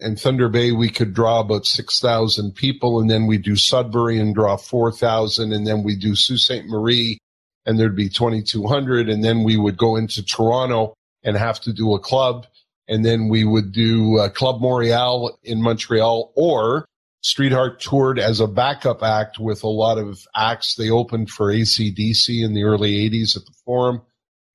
[0.00, 4.18] and Thunder Bay we could draw about six thousand people, and then we do Sudbury
[4.18, 6.66] and draw four thousand, and then we do Sault Ste.
[6.66, 7.18] Marie,
[7.64, 11.60] and there'd be twenty two hundred, and then we would go into Toronto and have
[11.60, 12.46] to do a club,
[12.88, 16.86] and then we would do uh, Club Montreal in Montreal, or
[17.22, 20.76] Streetheart toured as a backup act with a lot of acts.
[20.76, 24.02] They opened for ACDC in the early 80s at the Forum.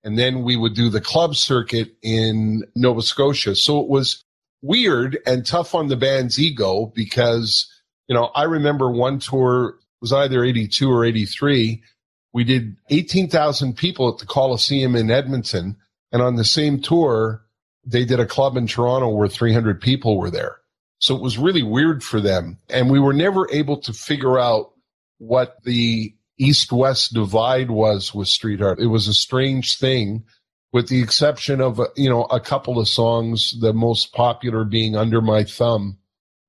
[0.04, 3.56] And then we would do the club circuit in Nova Scotia.
[3.56, 4.24] So it was
[4.62, 7.68] weird and tough on the band's ego because,
[8.08, 11.84] you know, I remember one tour was either 82 or 83.
[12.34, 15.78] We did 18,000 people at the Coliseum in Edmonton.
[16.12, 17.46] And on the same tour,
[17.86, 20.58] they did a club in Toronto where 300 people were there.
[21.00, 22.60] So it was really weird for them.
[22.70, 24.74] And we were never able to figure out
[25.18, 28.80] what the east west divide was with Streetheart.
[28.80, 30.24] It was a strange thing,
[30.74, 35.22] with the exception of, you know, a couple of songs, the most popular being Under
[35.22, 36.00] My Thumb.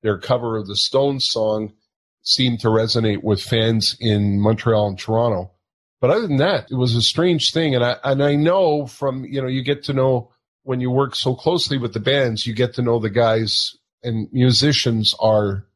[0.02, 1.74] Their cover of the Stones song
[2.22, 5.52] seemed to resonate with fans in Montreal and Toronto.
[6.00, 7.74] But other than that, it was a strange thing.
[7.74, 10.30] And I, and I know from, you know, you get to know
[10.64, 14.28] when you work so closely with the bands, you get to know the guys and
[14.32, 15.66] musicians are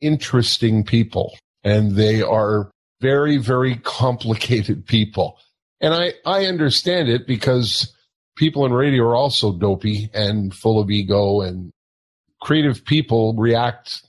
[0.00, 2.70] interesting people and they are
[3.02, 5.36] very, very complicated people.
[5.80, 7.92] And I, I understand it because
[8.36, 11.70] people in radio are also dopey and full of ego and
[12.40, 14.08] creative people react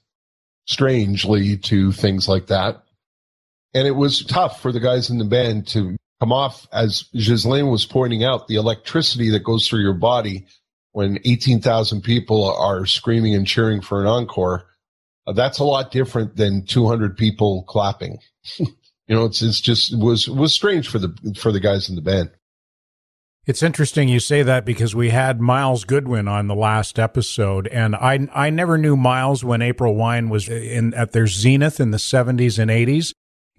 [0.66, 2.84] strangely to things like that.
[3.74, 7.68] And it was tough for the guys in the band to come off, as Ghislain
[7.68, 10.46] was pointing out, the electricity that goes through your body
[10.92, 14.68] when 18,000 people are screaming and cheering for an encore,
[15.26, 18.20] uh, that's a lot different than 200 people clapping.
[19.08, 22.02] you know, it's, it's just, was, was strange for the, for the guys in the
[22.02, 22.32] band.
[23.46, 27.94] It's interesting you say that because we had Myles Goodwyn on the last episode, and
[27.94, 31.98] I I never knew Myles when April Wine was in at their zenith in the
[31.98, 33.12] 70s and 80s,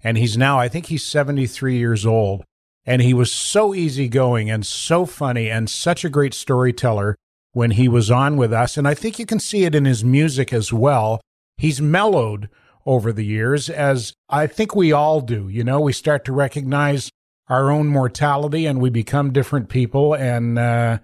[0.03, 2.43] and he's now I think he's 73 years old,
[2.83, 7.15] and he was so easygoing and so funny and such a great storyteller
[7.51, 8.77] when he was on with us.
[8.77, 11.21] And I think you can see it in his music as well.
[11.57, 12.49] He's mellowed
[12.85, 15.49] over the years, as I think we all do.
[15.49, 17.09] You know, we start to recognize
[17.49, 20.13] our own mortality and we become different people.
[20.15, 20.99] And uh,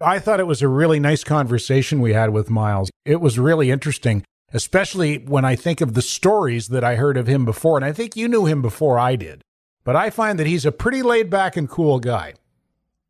[0.00, 2.90] I thought it was a really nice conversation we had with Myles.
[3.04, 7.26] It was really interesting, especially when I think of the stories that I heard of
[7.26, 7.76] him before.
[7.76, 9.42] And I think you knew him before I did.
[9.84, 12.34] but I find that he's a pretty laid back and cool guy.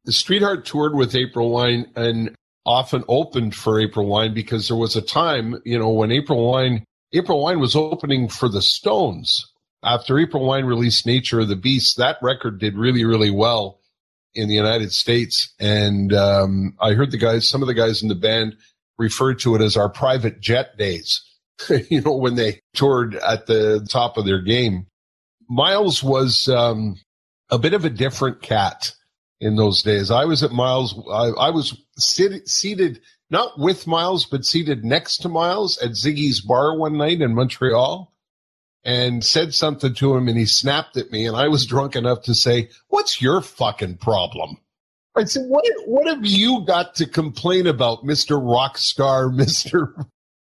[0.04, 2.34] The Streetheart toured with April Wine and
[2.64, 6.84] often opened for April Wine because there was a time, you know, when April Wine
[7.12, 9.52] April Wine was opening for the Stones.
[9.84, 13.80] After April Wine released Nature of the Beast, that record did really, really well
[14.34, 15.52] in the United States.
[15.60, 18.56] And um, I heard the guys, some of the guys in the band
[18.98, 21.20] referred to it as our private jet days,
[21.90, 24.86] you know, when they toured at the top of their game.
[25.48, 26.96] Myles was um,
[27.50, 28.92] a bit of a different cat
[29.42, 30.10] in those days.
[30.10, 35.18] I was at Myles, I, I was sit, seated not with Myles, but seated next
[35.18, 38.12] to Myles at Ziggy's bar one night in Montreal
[38.84, 42.22] and said something to him and he snapped at me and I was drunk enough
[42.22, 44.58] to say, what's your fucking problem?
[45.16, 48.40] I said, what, what have you got to complain about, Mr.
[48.40, 49.92] Rockstar, Mr.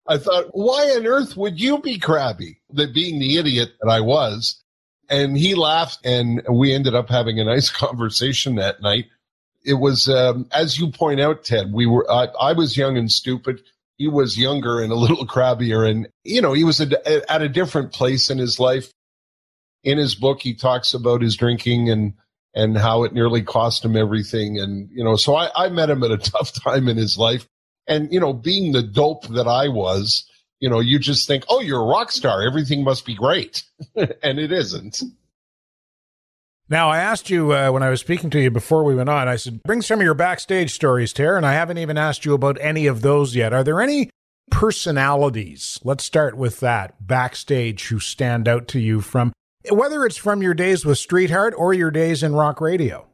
[0.08, 2.60] I thought, why on earth would you be crabby?
[2.70, 4.60] That being the idiot that I was.
[5.08, 9.06] And he laughed and we ended up having a nice conversation that night.
[9.64, 13.10] It was, um, as you point out, Ted, we were, I, I was young and
[13.10, 13.60] stupid.
[13.96, 17.48] He was younger and a little crabbier and you know he was a, at a
[17.48, 18.92] different place in his life.
[19.84, 22.14] In his book he talks about his drinking and
[22.54, 26.02] and how it nearly cost him everything and you know so I, I met him
[26.04, 27.46] at a tough time in his life.
[27.86, 30.24] And you know being the dope that i was
[30.60, 33.62] you know you just think oh you're a rock star everything must be great
[34.22, 35.02] and it isn't
[36.70, 39.26] now, I asked you uh, when I was speaking to you before we went on,
[39.26, 42.34] I said, bring some of your backstage stories, Ter, and I haven't even asked you
[42.34, 43.54] about any of those yet.
[43.54, 44.10] Are there any
[44.50, 49.32] personalities, let's start with that, backstage who stand out to you from
[49.70, 53.06] whether it's from your days with Streetheart or your days in rock radio?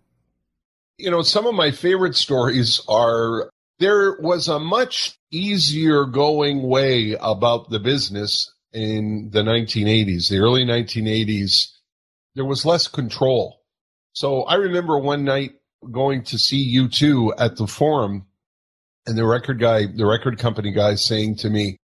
[0.99, 7.17] You know, some of my favorite stories are there was a much easier going way
[7.21, 11.75] about the business in the 1980s, the early 1980s
[12.35, 13.61] there was less control.
[14.13, 15.53] So I remember one night
[15.91, 18.27] going to see U2 at the forum
[19.07, 21.79] and the record guy, the record company guy saying to me,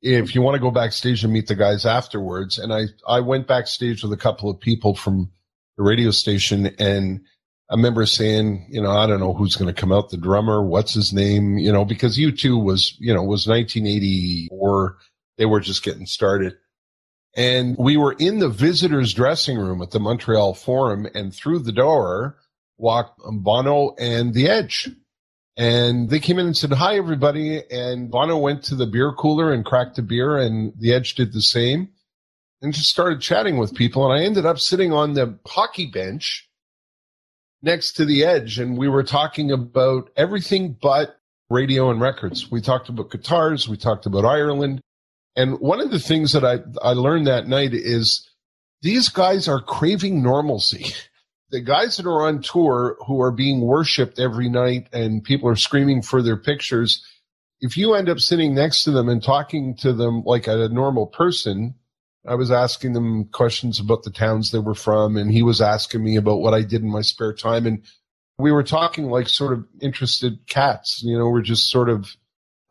[0.00, 2.58] if you want to go backstage and meet the guys afterwards.
[2.58, 5.30] And I, I went backstage with a couple of people from
[5.76, 7.20] the radio station and
[7.72, 10.62] I remember saying, you know, I don't know who's going to come out, the drummer,
[10.62, 14.98] what's his name, you know, because U2 was, you know, was 1984.
[15.38, 16.58] They were just getting started.
[17.34, 21.72] And we were in the visitors dressing room at the Montreal Forum and through the
[21.72, 22.36] door
[22.76, 24.90] walked Bono and The Edge.
[25.56, 27.62] And they came in and said, hi, everybody.
[27.70, 31.32] And Bono went to the beer cooler and cracked a beer and The Edge did
[31.32, 31.88] the same
[32.60, 34.04] and just started chatting with people.
[34.04, 36.50] And I ended up sitting on the hockey bench
[37.62, 41.16] next to The Edge and we were talking about everything but
[41.48, 42.50] radio and records.
[42.50, 43.68] We talked about guitars.
[43.68, 44.80] We talked about Ireland.
[45.36, 48.28] And one of the things that I, I learned that night is
[48.80, 50.86] these guys are craving normalcy.
[51.50, 55.54] The guys that are on tour who are being worshiped every night and people are
[55.54, 57.04] screaming for their pictures,
[57.60, 61.06] if you end up sitting next to them and talking to them like a normal
[61.06, 61.74] person,
[62.26, 66.04] I was asking them questions about the towns they were from, and he was asking
[66.04, 67.66] me about what I did in my spare time.
[67.66, 67.82] And
[68.38, 72.16] we were talking like sort of interested cats, you know, we're just sort of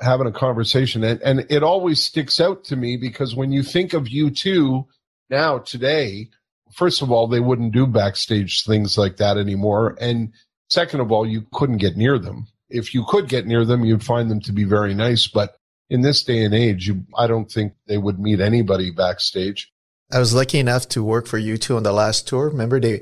[0.02, 3.93] having a conversation and, and it always sticks out to me because when you think
[3.93, 4.86] of U2
[5.30, 6.28] now today
[6.72, 10.34] first of all they wouldn't do backstage things like that anymore and
[10.70, 14.04] second of all you couldn't get near them if you could get near them you'd
[14.04, 15.56] find them to be very nice but
[15.92, 19.72] in this day and age you, i don't think they would meet anybody backstage
[20.12, 23.02] i was lucky enough to work for U2 on the last tour remember they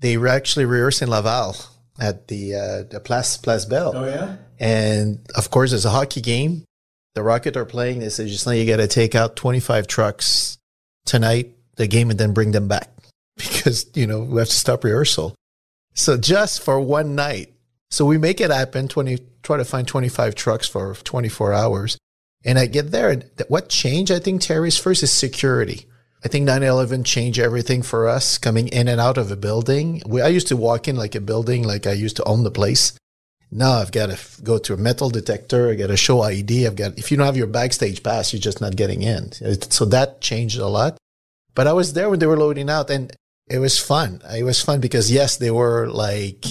[0.00, 1.56] they were actually rehearsing laval
[1.98, 3.92] at the uh, the Place Place Bell.
[3.94, 4.36] Oh yeah.
[4.58, 6.64] And of course, it's a hockey game.
[7.14, 8.00] The Rocket are playing.
[8.00, 10.58] They said, just now you got to take out 25 trucks
[11.04, 12.90] tonight, the game, and then bring them back
[13.36, 15.34] because, you know, we have to stop rehearsal.
[15.94, 17.54] So just for one night.
[17.90, 21.96] So we make it happen, 20, try to find 25 trucks for 24 hours.
[22.44, 23.22] And I get there.
[23.48, 25.86] What changed, I think, Terry's first is security.
[26.24, 30.02] I think 9-11 changed everything for us coming in and out of a building.
[30.06, 32.50] We, I used to walk in like a building, like I used to own the
[32.50, 32.92] place.
[33.50, 35.70] Now I've got to go to a metal detector.
[35.70, 36.66] I got to show ID.
[36.66, 39.32] I've got, if you don't have your backstage pass, you're just not getting in.
[39.32, 40.98] So that changed a lot.
[41.54, 43.12] But I was there when they were loading out and
[43.48, 44.20] it was fun.
[44.30, 46.44] It was fun because yes, they were like,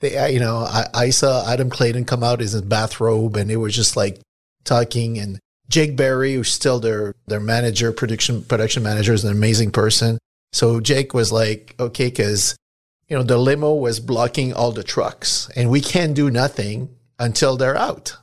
[0.00, 3.56] they, you know, I, I saw Adam Clayton come out in his bathrobe and it
[3.56, 4.20] was just like
[4.64, 5.38] talking and
[5.68, 10.18] Jake Berry, who's still their their manager, production production manager, is an amazing person.
[10.52, 12.56] So Jake was like, okay, because
[13.08, 16.90] you know the limo was blocking all the trucks, and we can't do nothing
[17.20, 18.16] until they're out.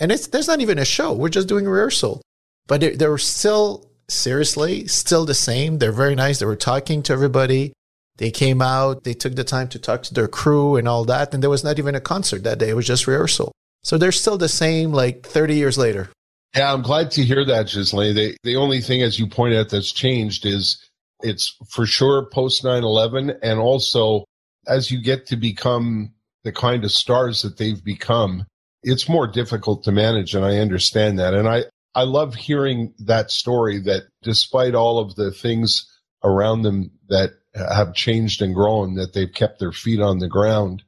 [0.00, 2.20] And it's there's not even a show; we're just doing rehearsal.
[2.66, 5.78] But they, they were still seriously still the same.
[5.78, 6.40] They're very nice.
[6.40, 7.72] They were talking to everybody.
[8.18, 11.32] They came out, they took the time to talk to their crew and all that.
[11.32, 12.68] And there was not even a concert that day.
[12.68, 13.52] It was just rehearsal.
[13.82, 16.10] So they're still the same like 30 years later.
[16.56, 18.14] Yeah, I'm glad to hear that, Ghislain.
[18.14, 20.78] The, the only thing, as you point out, that's changed is
[21.20, 23.38] it's for sure post 9 11.
[23.42, 24.24] And also,
[24.66, 26.12] as you get to become
[26.44, 28.46] the kind of stars that they've become,
[28.82, 30.34] it's more difficult to manage.
[30.34, 31.34] And I understand that.
[31.34, 31.64] And I,
[31.94, 35.88] I love hearing that story that despite all of the things
[36.22, 40.82] around them that have changed and grown, that they've kept their feet on the ground.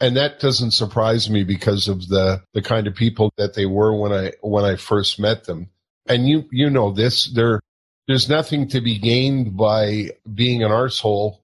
[0.00, 3.94] And that doesn't surprise me because of the, the kind of people that they were
[3.94, 5.68] when I, when I first met them.
[6.08, 7.60] And you, you know this, there,
[8.08, 11.40] there's nothing to be gained by being an arsehole.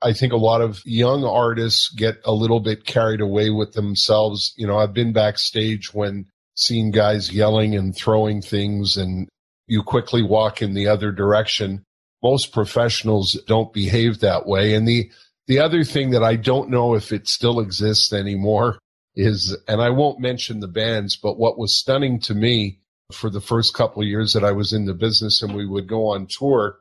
[0.00, 4.54] I think a lot of young artists get a little bit carried away with themselves.
[4.56, 9.28] You know, I've been backstage when seen guys yelling and throwing things and
[9.66, 11.82] you quickly walk in the other direction.
[12.22, 14.74] Most professionals don't behave that way.
[14.74, 15.10] And the,
[15.52, 18.78] the other thing that I don't know if it still exists anymore
[19.14, 22.80] is, and I won't mention the bands, but what was stunning to me
[23.12, 26.06] for the first couple years that I was in the business and we would go
[26.06, 26.78] on tour,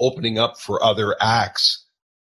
[0.00, 1.84] opening up for other acts.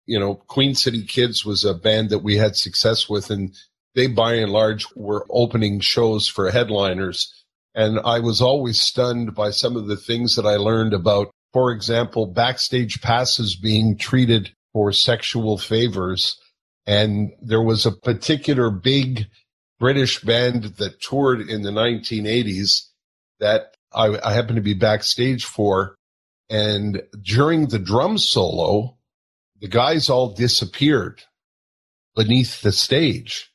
[0.05, 3.53] You know, Queen City Kids was a band that we had success with and
[3.93, 7.43] they by and large were opening shows for headliners.
[7.73, 11.73] And I was always stunned by some of the things that I learned about, for
[11.73, 16.38] example, backstage passes being treated for sexual favors.
[16.86, 19.28] And there was a particular big
[19.80, 22.89] British band that toured in the 1980s
[23.39, 25.95] that I, I happened to be backstage for.
[26.49, 28.97] And during the drum solo,
[29.61, 31.23] the guys all disappeared
[32.13, 33.49] beneath the stage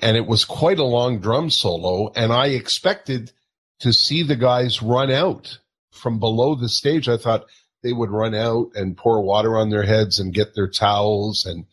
[0.00, 2.12] and it was quite a long drum solo.
[2.14, 3.32] And I expected
[3.80, 5.60] to see the guys run out
[5.92, 7.08] from below the stage.
[7.08, 7.46] I thought
[7.82, 11.44] they would run out and pour water on their heads and get their towels.
[11.46, 11.66] And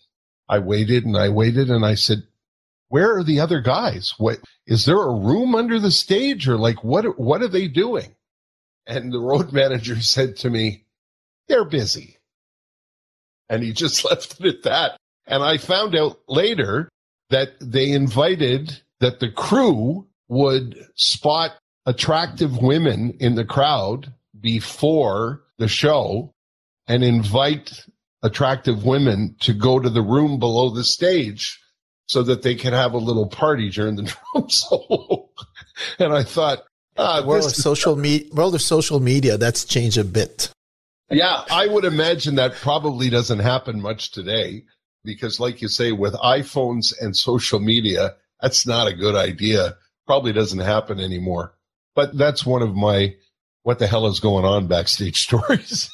[0.48, 2.24] I waited and I waited and I said,
[2.90, 4.14] where are the other guys?
[4.18, 8.16] What is there a room under the stage or like what, what are they doing?
[8.86, 10.86] And the road manager said to me,
[11.48, 12.18] they're busy.
[13.50, 14.98] And he just left it at that.
[15.26, 16.90] And I found out later
[17.30, 21.52] that they invited that the crew would spot
[21.86, 26.34] attractive women in the crowd before the show
[26.88, 27.86] and invite
[28.22, 31.58] attractive women to go to the room below the stage
[32.08, 34.04] so that they could have a little party during the
[34.34, 35.30] drum solo.
[36.00, 36.64] and I thought,
[36.98, 40.52] ah, world of social media, world of social media, that's changed a bit.
[41.10, 44.64] Yeah, I would imagine that probably doesn't happen much today
[45.06, 49.78] because like you say, with iPhones and social media, that's not a good idea.
[50.08, 51.56] Probably doesn't happen anymore.
[51.96, 53.16] But that's one of my
[53.64, 55.90] what the hell is going on backstage stories.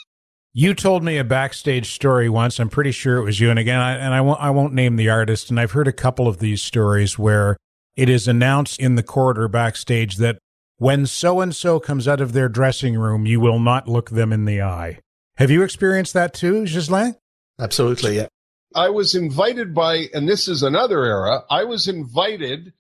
[0.52, 2.60] You told me a backstage story once.
[2.60, 3.50] I'm pretty sure it was you.
[3.50, 5.50] And again, I, and I won't, I won't name the artist.
[5.50, 7.56] And I've heard a couple of these stories where
[7.96, 10.40] it is announced in the corridor backstage that
[10.78, 14.34] when so and so comes out of their dressing room, you will not look them
[14.34, 15.00] in the eye.
[15.38, 17.16] Have you experienced that too, Ghislain?
[17.60, 18.16] Absolutely.
[18.16, 18.28] Yeah.
[18.76, 22.74] I was invited by, and this is another era, I was invited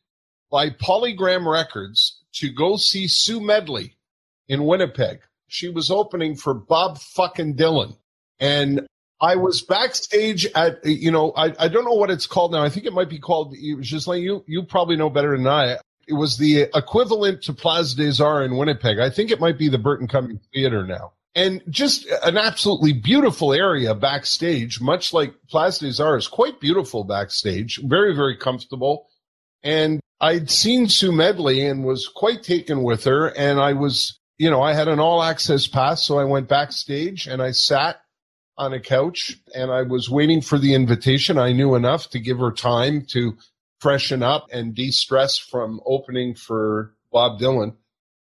[0.51, 3.95] by Polygram Records to go see Sue Medley
[4.49, 5.21] in Winnipeg.
[5.47, 7.95] She was opening for Bob fucking Dylan.
[8.39, 8.85] And
[9.21, 12.63] I was backstage at, you know, I, I don't know what it's called now.
[12.63, 13.55] I think it might be called,
[14.07, 15.77] like you, you probably know better than I.
[16.07, 18.99] It was the equivalent to Place des Arts in Winnipeg.
[18.99, 23.53] I think it might be the Burton Cummings Theater now and just an absolutely beautiful
[23.53, 29.07] area backstage, much like Place des Arts, quite beautiful backstage, very, very comfortable.
[29.63, 33.27] And I'd seen Sue Medley and was quite taken with her.
[33.27, 36.03] And I was, you know, I had an all access pass.
[36.03, 38.01] So I went backstage and I sat
[38.57, 41.37] on a couch and I was waiting for the invitation.
[41.37, 43.37] I knew enough to give her time to
[43.79, 47.75] freshen up and de stress from opening for Bob Dylan.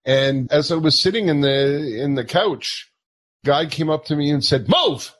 [0.04, 2.90] And as I was sitting in the in the couch,
[3.44, 5.12] guy came up to me and said, "Move."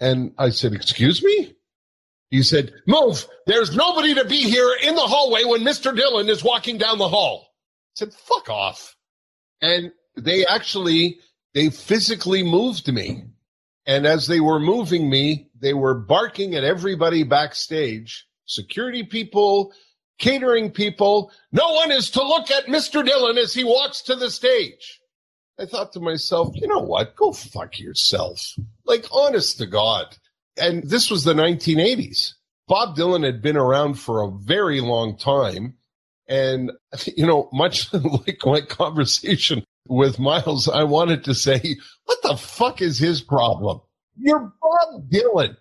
[0.00, 1.54] And I said, "Excuse me?"
[2.30, 3.26] He said, "Move.
[3.46, 5.96] There's nobody to be here in the hallway when Mr.
[5.96, 7.48] Dylan is walking down the hall."
[7.96, 8.96] I said, "Fuck off."
[9.62, 11.18] And they actually
[11.54, 13.24] they physically moved me.
[13.86, 19.72] And as they were moving me, they were barking at everybody backstage, security people,
[20.18, 21.30] catering people.
[21.52, 23.06] No one is to look at Mr.
[23.06, 25.00] Dylan as he walks to the stage.
[25.58, 27.14] I thought to myself, you know what?
[27.14, 28.40] Go fuck yourself.
[28.84, 30.16] Like, honest to God.
[30.56, 32.34] And this was the 1980s.
[32.66, 35.76] Bob Dylan had been around for a very long time.
[36.28, 36.72] And,
[37.16, 42.80] you know, much like my conversation with Myles, I wanted to say, what the fuck
[42.80, 43.80] is his problem?
[44.16, 45.56] You're Bob Dylan.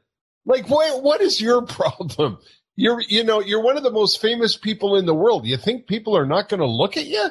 [0.46, 2.38] Like, what, what is your problem?
[2.76, 5.46] You're, you know, you're one of the most famous people in the world.
[5.46, 7.28] You think people are not going to look at you?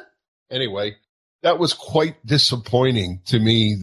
[0.49, 0.95] Anyway,
[1.41, 3.81] that was quite disappointing to me.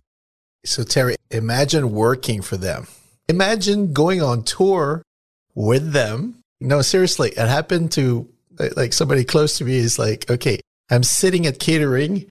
[0.65, 2.87] So, Terry, imagine working for them.
[3.29, 5.03] Imagine going on tour
[5.55, 6.43] with them.
[6.61, 8.29] No, seriously, it happened to
[8.77, 12.29] like somebody close to me is like, okay, I'm sitting at catering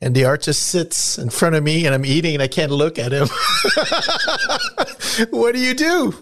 [0.00, 2.98] and the artist sits in front of me and I'm eating and I can't look
[2.98, 3.28] at him.
[5.30, 6.14] what do you do?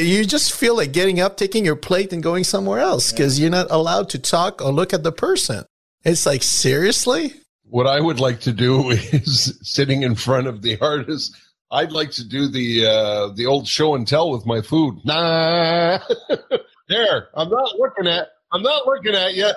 [0.00, 3.50] You just feel like getting up, taking your plate and going somewhere else because you're
[3.50, 5.64] not allowed to talk or look at the person.
[6.04, 7.34] It's like, seriously?
[7.64, 11.34] What I would like to do is sitting in front of the artist.
[11.72, 14.98] I'd like to do the uh, the old show and tell with my food.
[15.04, 15.98] Nah,
[16.88, 17.28] there.
[17.34, 18.28] I'm not looking at.
[18.54, 19.50] I'm not looking at you.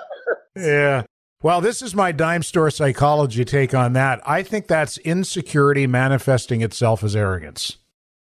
[0.56, 1.04] yeah.
[1.40, 4.20] Well, this is my dime store psychology take on that.
[4.26, 7.76] I think that's insecurity manifesting itself as arrogance.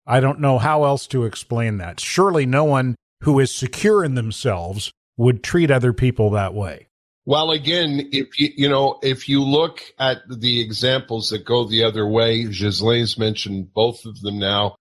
[0.07, 1.99] I don't know how else to explain that.
[1.99, 6.87] Surely no one who is secure in themselves would treat other people that way.
[7.27, 11.85] Well, again, if you you know if you look at the examples that go the
[11.85, 14.77] other way, Ghislain's mentioned both of them now.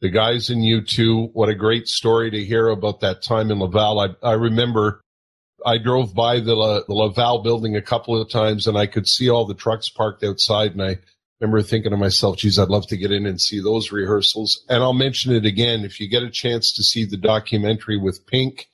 [0.00, 4.00] The guys in U2, what a great story to hear about that time in Laval.
[4.00, 5.00] I, I remember
[5.64, 9.30] I drove by the, the Laval building a couple of times and I could see
[9.30, 10.72] all the trucks parked outside.
[10.72, 10.98] And I
[11.40, 14.64] remember thinking to myself, geez, I'd love to get in and see those rehearsals.
[14.68, 15.84] And I'll mention it again.
[15.84, 18.68] If you get a chance to see the documentary with Pink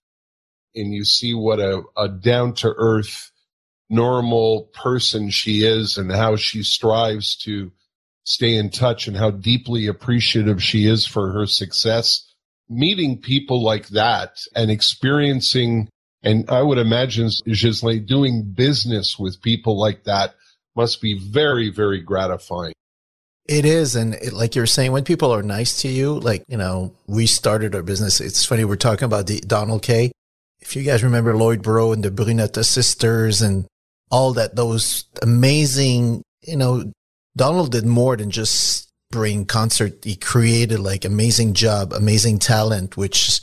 [0.74, 3.30] and you see what a, a down to earth,
[3.88, 7.72] normal person she is and how she strives to
[8.24, 12.32] stay in touch and how deeply appreciative she is for her success.
[12.68, 15.88] Meeting people like that and experiencing
[16.22, 20.34] and I would imagine Ghislain doing business with people like that
[20.76, 22.74] must be very, very gratifying.
[23.46, 23.96] It is.
[23.96, 27.26] And it, like you're saying, when people are nice to you, like, you know, we
[27.26, 28.20] started our business.
[28.20, 28.64] It's funny.
[28.64, 30.12] We're talking about the Donald Kay.
[30.60, 33.66] If you guys remember Lloyd Bro and the Brunetta sisters and
[34.10, 36.92] all that, those amazing, you know,
[37.34, 40.04] Donald did more than just bring concert.
[40.04, 43.40] He created like amazing job, amazing talent, which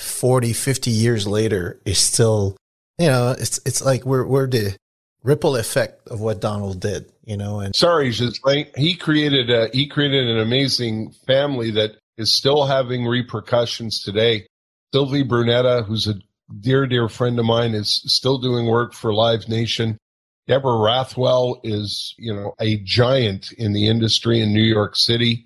[0.00, 2.56] 40, 50 years later is still,
[2.98, 4.76] you know, it's, it's like we're, we're the
[5.22, 8.12] ripple effect of what Donald did, you know, and sorry,
[8.44, 14.46] like he created a, he created an amazing family that is still having repercussions today.
[14.92, 16.14] Sylvie Brunetta, who's a
[16.60, 19.98] dear, dear friend of mine, is still doing work for Live Nation.
[20.46, 25.44] Deborah Rathwell is, you know, a giant in the industry in New York City.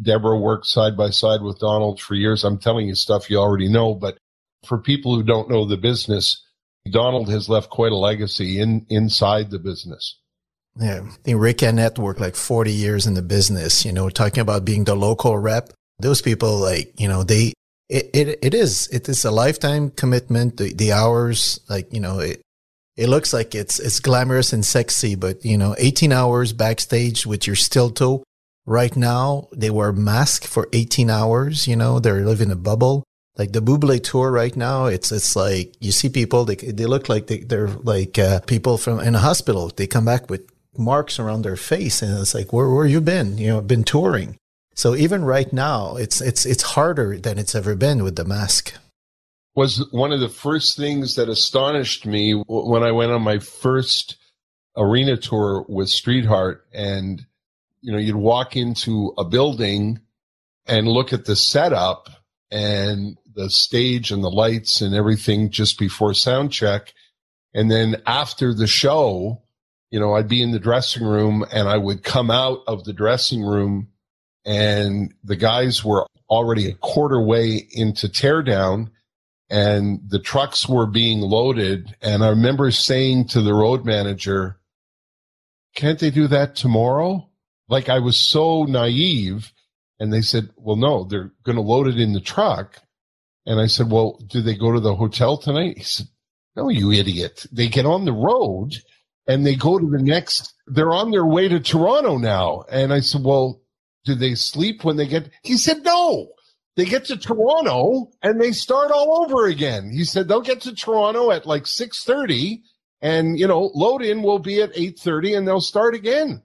[0.00, 2.44] Deborah worked side by side with Donald for years.
[2.44, 4.18] I'm telling you stuff you already know, but
[4.66, 6.42] for people who don't know the business,
[6.90, 10.18] Donald has left quite a legacy in inside the business.
[10.78, 14.40] Yeah, I think Rick Annett worked like 40 years in the business, you know, talking
[14.40, 15.70] about being the local rep.
[16.00, 17.52] Those people, like, you know, they,
[17.88, 20.56] it, it, it is, it is a lifetime commitment.
[20.56, 22.42] The, the hours, like, you know, it,
[22.96, 27.46] it looks like it's, it's glamorous and sexy, but, you know, 18 hours backstage with
[27.46, 28.24] your steel toe
[28.66, 33.04] right now they wear masks for 18 hours you know they're living a bubble
[33.36, 37.08] like the Buble tour right now, it's it's like you see people they they look
[37.08, 39.72] like they, they're like uh, people from in a hospital.
[39.74, 40.48] They come back with
[40.78, 43.36] marks around their face, and it's like where where you been?
[43.38, 44.36] You know, been touring.
[44.76, 48.74] So even right now, it's it's it's harder than it's ever been with the mask.
[49.56, 54.16] Was one of the first things that astonished me when I went on my first
[54.76, 57.26] arena tour with Streetheart, and
[57.84, 60.00] you know, you'd walk into a building
[60.66, 62.08] and look at the setup
[62.50, 66.94] and the stage and the lights and everything just before sound check.
[67.52, 69.42] And then after the show,
[69.90, 72.94] you know, I'd be in the dressing room and I would come out of the
[72.94, 73.88] dressing room
[74.46, 78.92] and the guys were already a quarter way into teardown
[79.50, 81.94] and the trucks were being loaded.
[82.00, 84.58] And I remember saying to the road manager,
[85.76, 87.28] can't they do that tomorrow?
[87.74, 89.52] Like I was so naive.
[89.98, 92.80] And they said, well, no, they're going to load it in the truck.
[93.46, 95.78] And I said, well, do they go to the hotel tonight?
[95.78, 96.06] He said,
[96.54, 97.46] no, you idiot.
[97.50, 98.74] They get on the road
[99.26, 102.62] and they go to the next, they're on their way to Toronto now.
[102.70, 103.60] And I said, well,
[104.04, 106.28] do they sleep when they get, he said, no,
[106.76, 109.90] they get to Toronto and they start all over again.
[109.90, 112.62] He said, they'll get to Toronto at like 630
[113.00, 116.43] and, you know, load in will be at 830 and they'll start again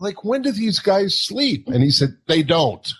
[0.00, 1.68] like, when do these guys sleep?
[1.68, 2.90] And he said, they don't.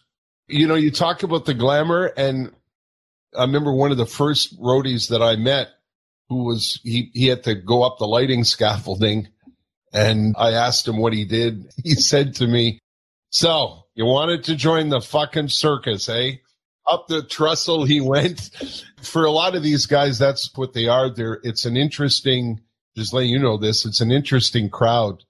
[0.47, 2.13] You know, you talk about the glamour.
[2.17, 2.53] And
[3.37, 5.69] I remember one of the first roadies that I met
[6.29, 9.29] who was, he, he had to go up the lighting scaffolding.
[9.93, 11.73] And I asked him what he did.
[11.83, 12.79] He said to me,
[13.31, 16.37] so, You wanted to join the fucking circus, eh?
[16.87, 18.51] Up the trestle he went.
[19.01, 21.09] For a lot of these guys, that's what they are.
[21.09, 22.61] There, it's an interesting.
[22.97, 23.87] Just letting you know this.
[23.87, 25.25] It's an interesting crowd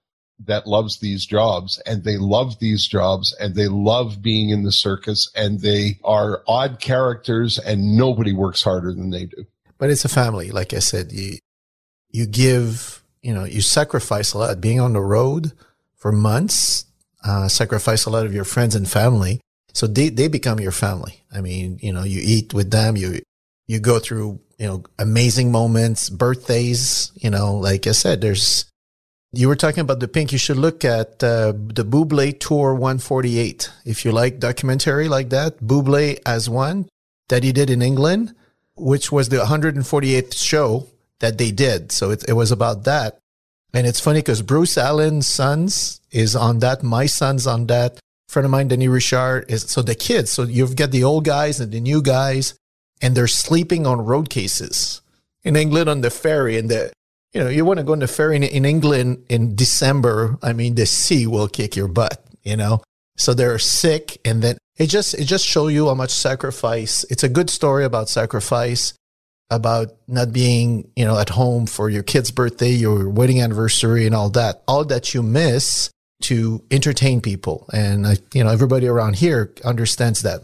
[0.46, 4.72] that loves these jobs and they love these jobs and they love being in the
[4.72, 9.44] circus and they are odd characters and nobody works harder than they do.
[9.78, 10.50] But it's a family.
[10.50, 11.38] Like I said, you,
[12.10, 15.52] you give, you know, you sacrifice a lot being on the road
[15.96, 16.86] for months,
[17.24, 19.40] uh, sacrifice a lot of your friends and family.
[19.72, 21.22] So they, they become your family.
[21.32, 23.20] I mean, you know, you eat with them, you,
[23.66, 28.64] you go through, you know, amazing moments, birthdays, you know, like I said, there's,
[29.32, 30.32] you were talking about the pink.
[30.32, 33.70] You should look at uh, the Buble Tour 148.
[33.84, 36.88] If you like documentary like that, Buble as one
[37.28, 38.34] that he did in England,
[38.76, 40.88] which was the 148th show
[41.20, 41.92] that they did.
[41.92, 43.18] So it, it was about that.
[43.72, 46.82] And it's funny because Bruce Allen's sons is on that.
[46.82, 48.00] My son's on that.
[48.28, 50.30] Friend of mine, Denis Richard, is so the kids.
[50.32, 52.54] So you've got the old guys and the new guys,
[53.00, 55.02] and they're sleeping on road cases
[55.44, 56.58] in England on the ferry.
[56.58, 56.92] And the
[57.32, 60.38] you know, you want to go on the ferry in, in England in December.
[60.42, 62.82] I mean, the sea will kick your butt, you know?
[63.16, 64.18] So they're sick.
[64.24, 67.04] And then it just, it just show you how much sacrifice.
[67.10, 68.94] It's a good story about sacrifice,
[69.50, 74.14] about not being, you know, at home for your kid's birthday, your wedding anniversary and
[74.14, 75.90] all that, all that you miss
[76.22, 77.68] to entertain people.
[77.72, 80.42] And I, you know, everybody around here understands that.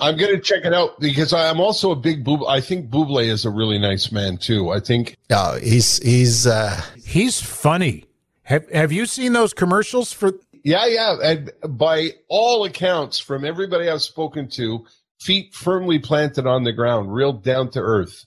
[0.00, 2.42] I'm going to check it out because I'm also a big boob.
[2.48, 4.70] I think Buble is a really nice man too.
[4.70, 5.16] I think.
[5.28, 8.06] Yeah, he's he's uh, he's funny.
[8.44, 10.32] Have Have you seen those commercials for?
[10.62, 11.16] Yeah, yeah.
[11.22, 14.86] And by all accounts, from everybody I've spoken to,
[15.20, 18.26] feet firmly planted on the ground, real down to earth.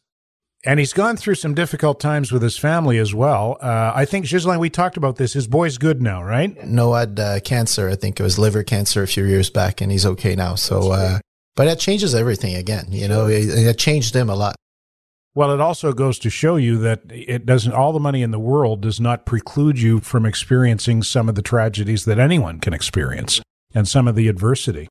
[0.66, 3.58] And he's gone through some difficult times with his family as well.
[3.60, 5.34] Uh, I think Ghislain, we talked about this.
[5.34, 6.66] His boy's good now, right?
[6.66, 7.90] No, had uh, cancer.
[7.90, 10.56] I think it was liver cancer a few years back, and he's okay now.
[10.56, 10.92] So.
[10.92, 11.20] Uh,
[11.56, 12.88] but that changes everything again.
[12.90, 14.56] You know, it, it changed them a lot.
[15.36, 18.40] Well, it also goes to show you that it doesn't, all the money in the
[18.40, 23.42] world does not preclude you from experiencing some of the tragedies that anyone can experience
[23.74, 24.88] and some of the adversity.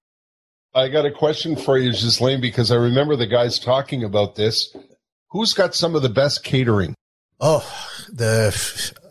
[0.74, 4.74] I got a question for you, Ghislain, because I remember the guys talking about this.
[5.30, 6.94] Who's got some of the best catering?
[7.40, 7.64] Oh,
[8.10, 8.48] the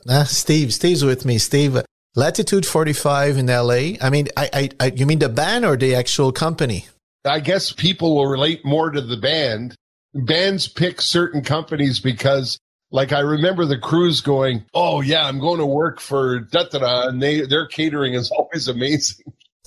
[0.10, 0.74] uh, Steve.
[0.74, 1.38] Steve's with me.
[1.38, 1.82] Steve,
[2.16, 3.98] Latitude 45 in LA.
[4.02, 6.88] I mean, I, I, I, you mean the band or the actual company?
[7.26, 9.76] I guess people will relate more to the band.
[10.14, 12.58] Bands pick certain companies because,
[12.92, 16.80] like, I remember the crews going, "Oh yeah, I'm going to work for da da
[16.80, 19.26] da," and they their catering is always amazing.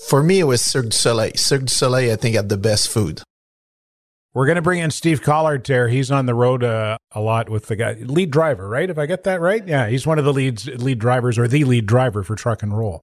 [0.08, 1.32] For me, it was Cirque du Soleil.
[1.36, 3.22] Cirque du Soleil, I think, had the best food.
[4.34, 5.86] We're going to bring in Steve Collard there.
[5.86, 8.90] He's on the road uh, a lot with the guy, lead driver, right?
[8.90, 11.62] If I get that right, yeah, he's one of the leads, lead drivers or the
[11.62, 13.00] lead driver for Truck and Roll.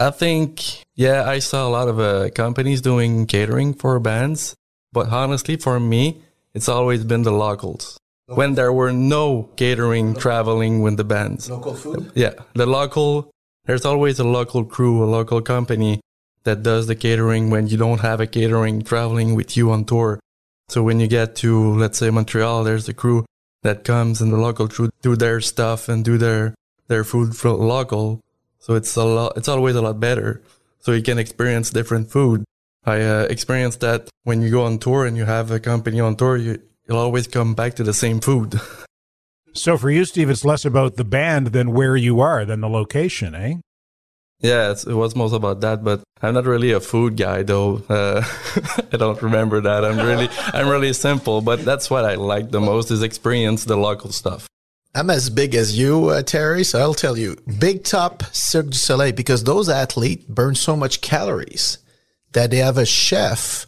[0.00, 4.54] I think, yeah, I saw a lot of uh, companies doing catering for bands,
[4.92, 6.22] but honestly, for me,
[6.54, 7.98] it's always been the locals.
[8.28, 8.38] Local.
[8.38, 10.20] When there were no catering local.
[10.20, 11.50] traveling with the bands.
[11.50, 12.12] Local food?
[12.14, 13.30] Yeah, the local,
[13.64, 16.00] there's always a local crew, a local company
[16.44, 20.20] that does the catering when you don't have a catering traveling with you on tour.
[20.68, 23.24] So when you get to, let's say, Montreal, there's the crew
[23.62, 26.54] that comes and the local crew do their stuff and do their,
[26.86, 28.20] their food for local.
[28.58, 30.42] So it's a lot, it's always a lot better.
[30.80, 32.44] So you can experience different food.
[32.84, 36.16] I uh, experienced that when you go on tour and you have a company on
[36.16, 38.60] tour, you, you'll always come back to the same food.
[39.52, 42.68] so for you, Steve, it's less about the band than where you are, than the
[42.68, 43.54] location, eh?
[44.40, 47.82] Yeah, it was most about that, but I'm not really a food guy, though.
[47.88, 48.22] Uh,
[48.92, 49.84] I don't remember that.
[49.84, 53.76] I'm really, I'm really simple, but that's what I like the most is experience the
[53.76, 54.46] local stuff.
[54.94, 58.76] I'm as big as you, uh, Terry, so I'll tell you, big top Cirque du
[58.76, 61.78] Soleil, because those athletes burn so much calories
[62.32, 63.66] that they have a chef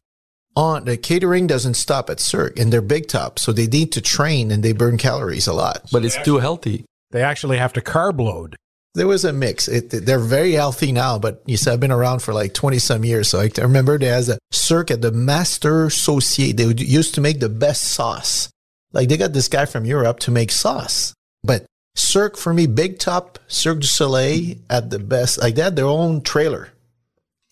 [0.56, 3.38] on the catering doesn't stop at Cirque and they're big top.
[3.38, 5.88] So they need to train and they burn calories a lot.
[5.92, 6.84] But it's too healthy.
[7.12, 8.56] They actually have to carb load.
[8.94, 9.68] There was a mix.
[9.68, 13.04] It, they're very healthy now, but you said I've been around for like 20 some
[13.04, 13.28] years.
[13.28, 16.52] So I remember there was a Cirque at the Master Saucier.
[16.52, 18.50] They used to make the best sauce.
[18.92, 21.14] Like they got this guy from Europe to make sauce.
[21.42, 21.64] But
[21.94, 25.40] Cirque for me, Big Top, Cirque du Soleil at the best.
[25.40, 26.68] Like they had their own trailer.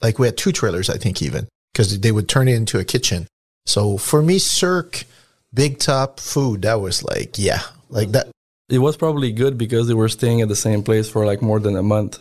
[0.00, 2.84] Like we had two trailers, I think, even because they would turn it into a
[2.84, 3.26] kitchen.
[3.66, 5.04] So for me, Cirque,
[5.52, 8.28] Big Top food, that was like, yeah, like that.
[8.68, 11.58] It was probably good because they were staying at the same place for like more
[11.58, 12.20] than a month.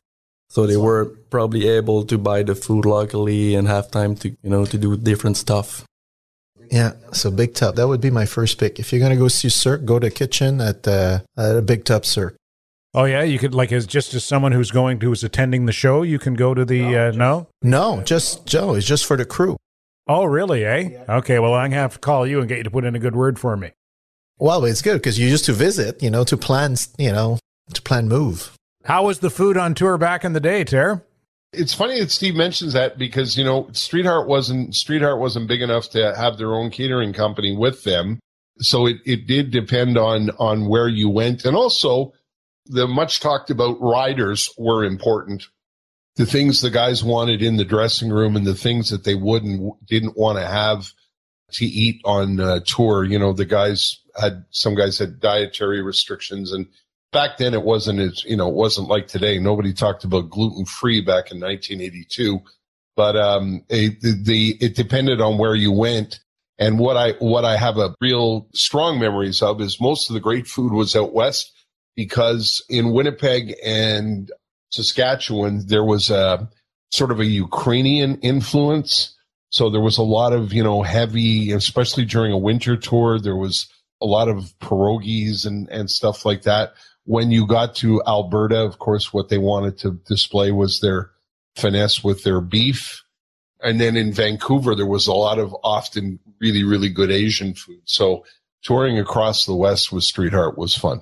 [0.49, 4.49] So they were probably able to buy the food locally and have time to, you
[4.49, 5.83] know, to do different stuff.
[6.71, 7.75] Yeah, so Big Top.
[7.75, 8.79] That would be my first pick.
[8.79, 11.85] If you're going to go see Cirque, go to Kitchen at, uh, at a Big
[11.85, 12.35] Top Cirque.
[12.93, 16.01] Oh yeah, you could like as just as someone who's going who's attending the show,
[16.01, 17.07] you can go to the no.
[17.07, 17.47] Uh, no?
[17.61, 18.73] no, just Joe.
[18.73, 19.57] It's just for the crew.
[20.07, 20.65] Oh really?
[20.65, 21.03] Eh?
[21.07, 21.37] Okay.
[21.37, 23.15] Well, I'm gonna have to call you and get you to put in a good
[23.15, 23.71] word for me.
[24.39, 27.39] Well, it's good because you used to visit, you know, to plan, you know,
[27.73, 28.53] to plan move.
[28.85, 31.03] How was the food on tour back in the day, Ter?
[31.53, 35.89] It's funny that Steve mentions that because you know Streetheart wasn't Streetheart wasn't big enough
[35.91, 38.19] to have their own catering company with them,
[38.59, 42.13] so it, it did depend on on where you went, and also
[42.65, 45.45] the much talked about riders were important.
[46.17, 49.73] The things the guys wanted in the dressing room and the things that they wouldn't
[49.85, 50.91] didn't want to have
[51.53, 53.03] to eat on uh, tour.
[53.03, 56.67] You know, the guys had some guys had dietary restrictions, and
[57.17, 59.39] back then it wasn't as you know it wasn't like today.
[59.39, 62.39] Nobody talked about gluten free back in 1982,
[62.95, 66.19] but um, the, the it depended on where you went.
[66.59, 70.19] And what I what I have a real strong memories of is most of the
[70.19, 71.51] great food was out west
[71.95, 74.31] because in Winnipeg and
[74.71, 76.47] Saskatchewan there was a
[76.93, 79.15] sort of a Ukrainian influence.
[79.49, 83.19] So there was a lot of you know heavy, especially during a winter tour.
[83.19, 83.67] There was
[84.03, 86.73] a lot of pierogies and, and stuff like that.
[87.07, 91.09] When you got to Alberta, of course, what they wanted to display was their
[91.55, 93.01] finesse with their beef.
[93.63, 97.81] And then in Vancouver, there was a lot of often really, really good Asian food.
[97.85, 98.25] So
[98.61, 101.01] touring across the West with Streetheart was fun.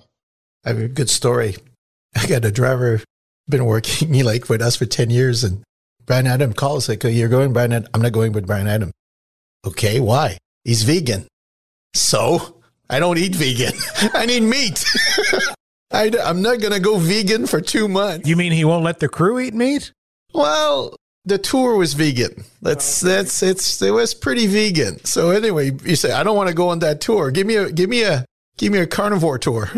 [0.63, 1.55] I have a good story.
[2.15, 3.01] I got a driver
[3.49, 5.63] been working like with us for 10 years and
[6.05, 7.87] Bryan Adam calls like, oh, you're going Adam.
[7.93, 8.91] I'm not going with Bryan Adam.
[9.65, 9.99] Okay.
[9.99, 10.37] Why?
[10.63, 11.25] He's vegan.
[11.95, 13.73] So I don't eat vegan.
[14.13, 14.85] I need meat.
[15.95, 18.27] I, am not going to go vegan for two months.
[18.27, 19.91] You mean he won't let the crew eat meat?
[20.33, 22.43] Well, the tour was vegan.
[22.61, 25.03] That's that's it's it was pretty vegan.
[25.05, 27.31] So anyway, you say I don't want to go on that tour.
[27.31, 28.25] Give me a give me a
[28.57, 29.69] give me a carnivore tour.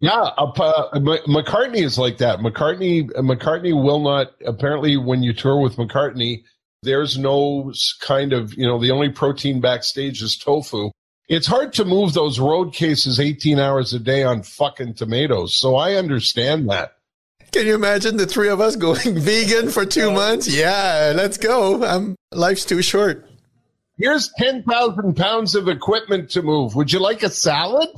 [0.00, 2.40] yeah, uh, McCartney is like that.
[2.40, 4.32] McCartney McCartney will not.
[4.44, 6.42] Apparently, when you tour with McCartney,
[6.82, 10.90] there's no kind of you know the only protein backstage is tofu
[11.28, 15.56] it's hard to move those road cases 18 hours a day on fucking tomatoes.
[15.58, 16.92] So I understand that.
[17.52, 20.48] Can you imagine the three of us going vegan for two months?
[20.48, 21.84] Yeah, let's go.
[21.84, 23.28] I'm, life's too short.
[23.98, 26.76] Here's 10,000 pounds of equipment to move.
[26.76, 27.88] Would you like a salad?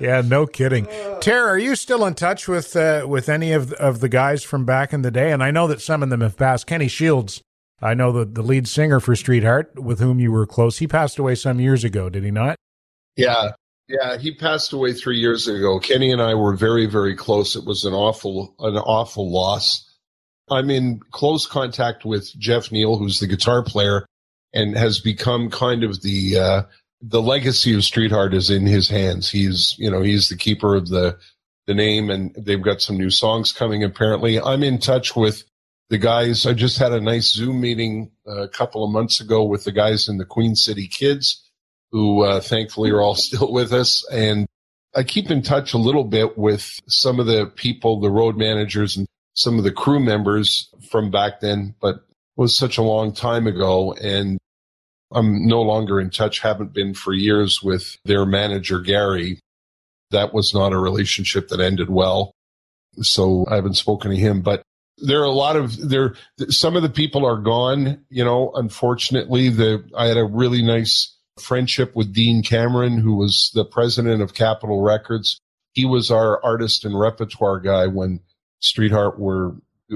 [0.00, 0.86] Yeah, no kidding.
[1.20, 4.64] Tara, are you still in touch with uh, with any of of the guys from
[4.64, 5.30] back in the day?
[5.30, 6.66] And I know that some of them have passed.
[6.66, 7.40] Kenny Shields
[7.80, 11.18] I know the, the lead singer for Streetheart, with whom you were close, he passed
[11.18, 12.56] away some years ago, did he not?
[13.16, 13.52] Yeah.
[13.88, 15.78] Yeah, he passed away three years ago.
[15.78, 17.54] Kenny and I were very, very close.
[17.54, 19.88] It was an awful, an awful loss.
[20.50, 24.06] I'm in close contact with Jeff Neill, who's the guitar player,
[24.52, 26.62] and has become kind of the uh,
[27.02, 29.30] the legacy of Streetheart is in his hands.
[29.30, 31.18] He's, you know, he's the keeper of the
[31.66, 33.84] the name, and they've got some new songs coming.
[33.84, 35.44] Apparently, I'm in touch with
[35.88, 36.46] the guys.
[36.46, 39.72] I just had a nice Zoom meeting uh, a couple of months ago with the
[39.72, 41.48] guys in the Queen City Kids,
[41.92, 44.06] who uh, thankfully are all still with us.
[44.10, 44.46] And
[44.94, 48.96] I keep in touch a little bit with some of the people, the road managers,
[48.96, 52.02] and some of the crew members from back then, but it
[52.36, 53.92] was such a long time ago.
[53.92, 54.38] And
[55.12, 59.40] I'm no longer in touch, haven't been for years with their manager, Gary.
[60.10, 62.32] That was not a relationship that ended well.
[63.02, 64.62] So I haven't spoken to him, but
[64.98, 66.14] there are a lot of there
[66.48, 69.48] some of the people are gone you know unfortunately.
[69.48, 74.34] The i had a really nice friendship with Deane Cameron who was the president of
[74.34, 75.38] capitol records.
[75.72, 78.20] He was our artist and repertoire guy when
[78.60, 79.54] streetheart were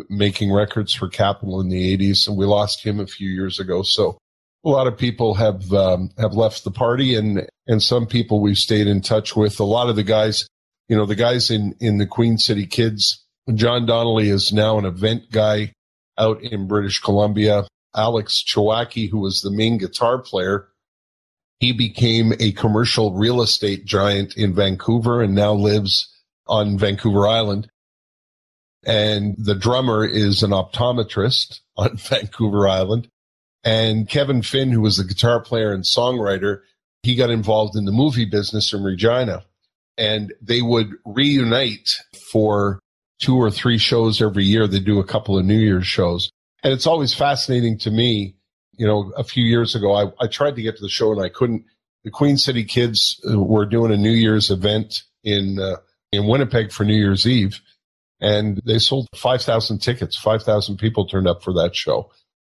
[0.08, 3.82] making records for capitol in the 80s and we lost him a few years ago.
[3.82, 4.18] So
[4.64, 8.58] a lot of people have um, have left the party and and some people we've
[8.58, 9.58] stayed in touch with.
[9.60, 10.46] A lot of the guys
[10.88, 13.24] you know the guys in in the queen city kids
[13.56, 15.72] John Donnelly is now an event guy
[16.18, 17.66] out in British Columbia.
[17.94, 20.68] Alex Chowacki, who was the main guitar player,
[21.58, 26.08] he became a commercial real estate giant in Vancouver and now lives
[26.46, 27.68] on Vancouver Island.
[28.84, 33.08] And the drummer is an optometrist on Vancouver Island.
[33.62, 36.60] And Kevin Finn, who was the guitar player and songwriter,
[37.02, 39.44] he got involved in the movie business in Regina.
[39.98, 41.90] And they would reunite
[42.32, 42.80] for
[43.20, 44.66] two or three shows every year.
[44.66, 46.30] They do a couple of New Year's shows.
[46.62, 48.34] And it's always fascinating to me.
[48.72, 51.22] You know, a few years ago, I, I tried to get to the show and
[51.22, 51.64] I couldn't.
[52.04, 55.76] The Queen City Kids uh, were doing a New Year's event in uh,
[56.12, 57.60] in Winnipeg for New Year's Eve,
[58.20, 60.16] and they sold five thousand tickets.
[60.16, 62.10] Five thousand people turned up for that show.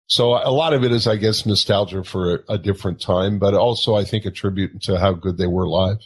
[0.06, 3.56] So a lot of it is, I guess, nostalgia for a, a different time, but
[3.56, 6.00] also I think a tribute to how good they were live.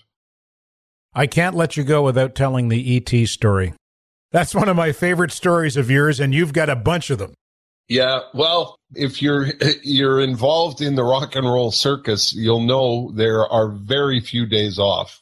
[1.13, 3.73] I can't let you go without telling the ET story.
[4.31, 7.33] That's one of my favorite stories of yours, and you've got a bunch of them.
[7.87, 9.47] Yeah, well, if you're
[9.83, 14.79] you're involved in the rock and roll circus, you'll know there are very few days
[14.79, 15.21] off.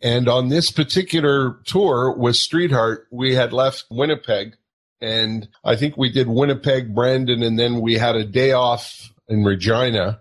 [0.00, 4.56] And on this particular tour with Streetheart, we had left Winnipeg
[5.00, 9.44] and I think we did Winnipeg, Brandon, and then we had a day off in
[9.44, 10.20] Regina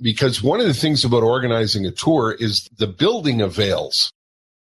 [0.00, 4.12] because one of the things about organizing a tour is the building avails.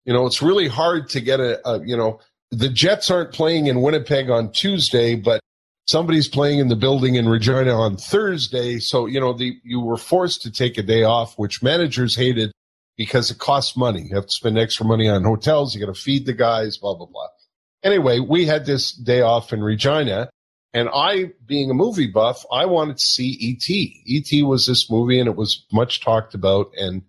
[0.05, 2.21] You know, it's really hard to get a, a you know,
[2.53, 5.41] the Jets aren't playing in Winnipeg on Tuesday, but
[5.87, 8.79] somebody's playing in the building in Regina on Thursday.
[8.79, 12.53] So, you know, the, you were forced to take a day off, which managers hated
[12.97, 14.03] because it costs money.
[14.03, 15.75] You have to spend extra money on hotels.
[15.75, 17.29] You got to feed the guys, blah, blah, blah.
[17.83, 20.29] Anyway, we had this day off in Regina
[20.75, 24.03] and I, being a movie buff, I wanted to see E.T.
[24.07, 24.43] E.T.
[24.43, 26.73] was this movie and it was much talked about.
[26.79, 27.03] And,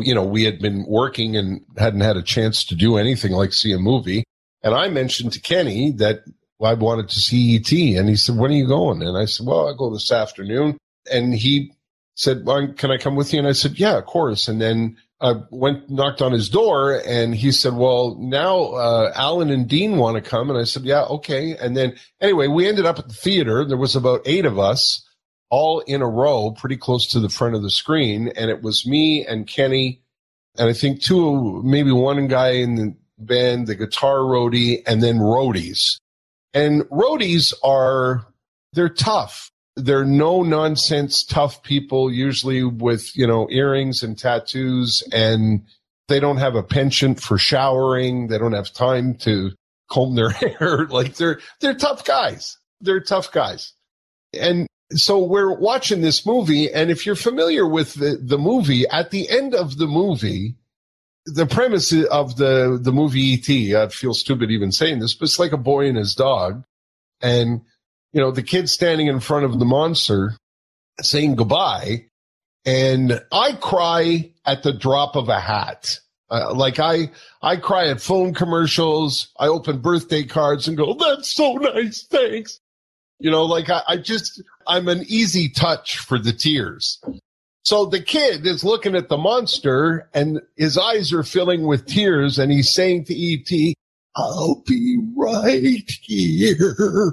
[0.00, 3.52] you know, we had been working and hadn't had a chance to do anything like
[3.52, 4.24] see a movie.
[4.64, 6.24] And I mentioned to Kenny that
[6.62, 7.70] I wanted to see ET.
[7.98, 9.02] And he said, when are you going?
[9.02, 10.78] And I said, well, I'll go this afternoon.
[11.12, 11.72] And he
[12.14, 13.38] said, well, can I come with you?
[13.38, 14.48] And I said, yeah, of course.
[14.48, 19.50] And then I went, knocked on his door and he said, well, now, uh, Alan
[19.50, 20.48] and Dean want to come.
[20.48, 21.56] And I said, yeah, okay.
[21.56, 23.64] And then anyway, we ended up at the theater.
[23.64, 25.06] There was about eight of us
[25.50, 28.32] all in a row, pretty close to the front of the screen.
[28.36, 30.02] And it was me and Kenny.
[30.56, 35.18] And I think two, maybe one guy in the band, the guitar roadie, and then
[35.18, 35.98] roadies.
[36.52, 38.26] And roadies are,
[38.72, 39.50] they're tough.
[39.76, 45.64] They're no nonsense tough people, usually with, you know, earrings and tattoos and
[46.08, 48.28] they don't have a penchant for showering.
[48.28, 49.52] They don't have time to
[49.90, 50.86] comb their hair.
[50.86, 52.58] like they're, they're tough guys.
[52.80, 53.72] They're tough guys.
[54.38, 56.72] And so we're watching this movie.
[56.72, 60.56] And if you're familiar with the, the movie, at the end of the movie,
[61.26, 63.76] the premise of the the movie ET.
[63.76, 66.64] I feel stupid even saying this, but it's like a boy and his dog,
[67.20, 67.62] and
[68.12, 70.36] you know the kid standing in front of the monster
[71.00, 72.06] saying goodbye,
[72.64, 75.98] and I cry at the drop of a hat.
[76.30, 77.10] Uh, like I,
[77.42, 79.28] I cry at phone commercials.
[79.38, 82.60] I open birthday cards and go, "That's so nice, thanks."
[83.18, 87.00] You know, like I, I just, I'm an easy touch for the tears.
[87.64, 92.38] So the kid is looking at the monster and his eyes are filling with tears
[92.38, 93.74] and he's saying to E.T.,
[94.14, 97.12] I'll be right here.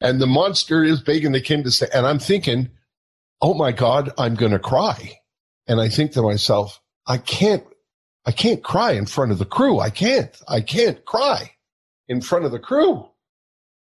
[0.00, 2.70] And the monster is begging the kid to say, and I'm thinking,
[3.40, 5.18] oh my God, I'm going to cry.
[5.68, 7.64] And I think to myself, I can't,
[8.24, 9.78] I can't cry in front of the crew.
[9.78, 11.52] I can't, I can't cry
[12.08, 13.08] in front of the crew.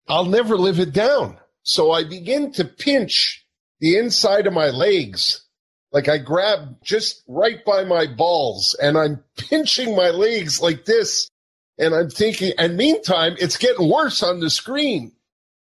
[0.07, 1.37] I'll never live it down.
[1.63, 3.45] So I begin to pinch
[3.79, 5.47] the inside of my legs
[5.91, 11.29] like I grab just right by my balls and I'm pinching my legs like this.
[11.77, 15.13] And I'm thinking, and meantime, it's getting worse on the screen.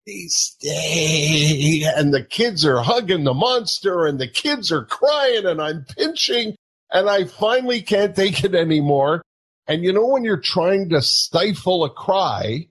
[0.07, 1.83] Stay.
[1.97, 6.57] And the kids are hugging the monster and the kids are crying and I'm pinching
[6.93, 9.23] and I finally can't take it anymore.
[9.67, 12.69] And you know, when you're trying to stifle a cry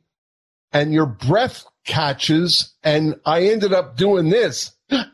[0.71, 5.07] and your breath catches and I ended up doing this and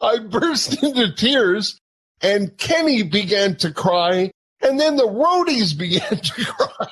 [0.00, 1.78] I burst into tears,
[2.20, 6.88] and Kenny began to cry, and then the roadies began to cry,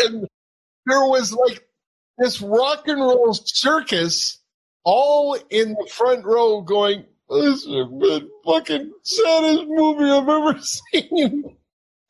[0.00, 0.26] and
[0.86, 1.66] there was like
[2.18, 4.38] this rock and roll circus
[4.84, 10.58] all in the front row going, this is the fucking saddest movie I've ever
[10.92, 11.56] seen.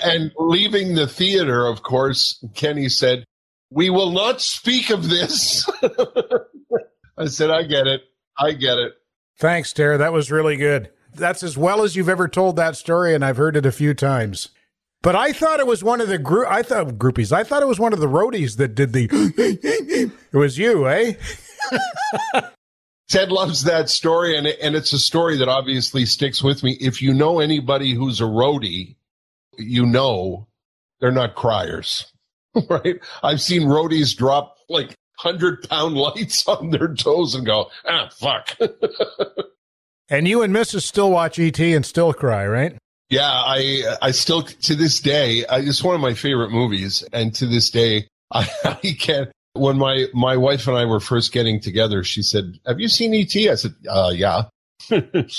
[0.00, 3.24] And leaving the theater, of course, Kenny said,
[3.72, 5.68] we will not speak of this.
[7.18, 8.02] I said, I get it.
[8.38, 8.92] I get it.
[9.38, 9.98] Thanks, Tara.
[9.98, 10.90] That was really good.
[11.14, 13.94] That's as well as you've ever told that story, and I've heard it a few
[13.94, 14.48] times.
[15.02, 16.46] But I thought it was one of the group.
[16.48, 17.32] I thought groupies.
[17.32, 19.08] I thought it was one of the roadies that did the.
[20.32, 21.14] it was you, eh?
[23.08, 26.76] Ted loves that story, and and it's a story that obviously sticks with me.
[26.80, 28.96] If you know anybody who's a roadie,
[29.58, 30.46] you know
[31.00, 32.11] they're not criers.
[32.68, 33.00] right?
[33.22, 38.56] I've seen roadies drop like hundred pound lights on their toes and go, ah, fuck.
[40.08, 40.82] and you and Mrs.
[40.82, 42.76] still watch ET and still cry, right?
[43.10, 47.34] Yeah, I I still to this day, I, it's one of my favorite movies, and
[47.34, 49.30] to this day, I, I can't.
[49.52, 53.12] When my my wife and I were first getting together, she said, "Have you seen
[53.14, 54.44] ET?" I said, uh, "Yeah."
[54.90, 55.30] and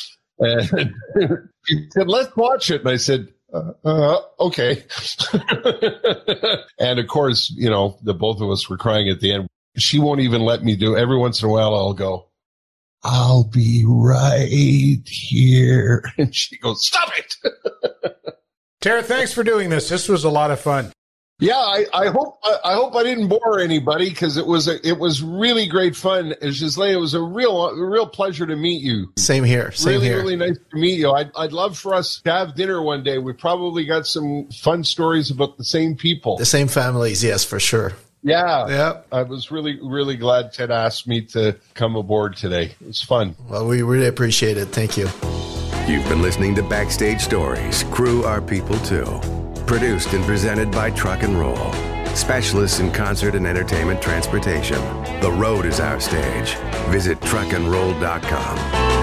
[1.66, 4.84] she said, "Let's watch it," and I said, uh, uh, okay.
[6.80, 9.47] and of course, you know, the both of us were crying at the end.
[9.78, 10.95] She won't even let me do.
[10.97, 12.30] Every once in a while, I'll go,
[13.04, 16.04] I'll be right here.
[16.18, 17.36] And she goes, stop it.
[18.82, 19.89] Tara, thanks for doing this.
[19.89, 20.91] This was a lot of fun.
[21.39, 24.86] Yeah, I, I hope I, I hope I didn't bore anybody because it was a,
[24.88, 26.34] it was really great fun.
[26.41, 29.11] As it was a real a real pleasure to meet you.
[29.17, 29.71] Same here.
[29.71, 30.17] Same really, here.
[30.17, 31.11] really nice to meet you.
[31.11, 33.17] I'd, I'd love for us to have dinner one day.
[33.17, 36.38] We probably got some fun stories about the same people.
[36.38, 37.93] The same families, yes, for sure.
[38.21, 39.01] Yeah, Yeah.
[39.11, 42.75] I was really really glad Ted asked me to come aboard today.
[42.79, 43.36] It was fun.
[43.49, 44.67] Well, we really appreciate it.
[44.67, 45.09] Thank you.
[45.88, 49.43] You've been listening to Backstage Stories, Crew Are People Too.
[49.66, 51.74] Produced and presented by Truck and Roll.
[52.16, 54.80] Specialists in concert and entertainment transportation.
[55.22, 56.55] The road is our stage.
[56.89, 59.03] Visit truckandroll.com.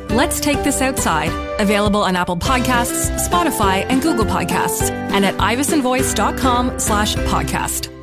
[0.13, 1.31] Let's Take This Outside,
[1.61, 8.00] available on Apple Podcasts, Spotify, and Google Podcasts, and at ivesonvoice.com slash podcast.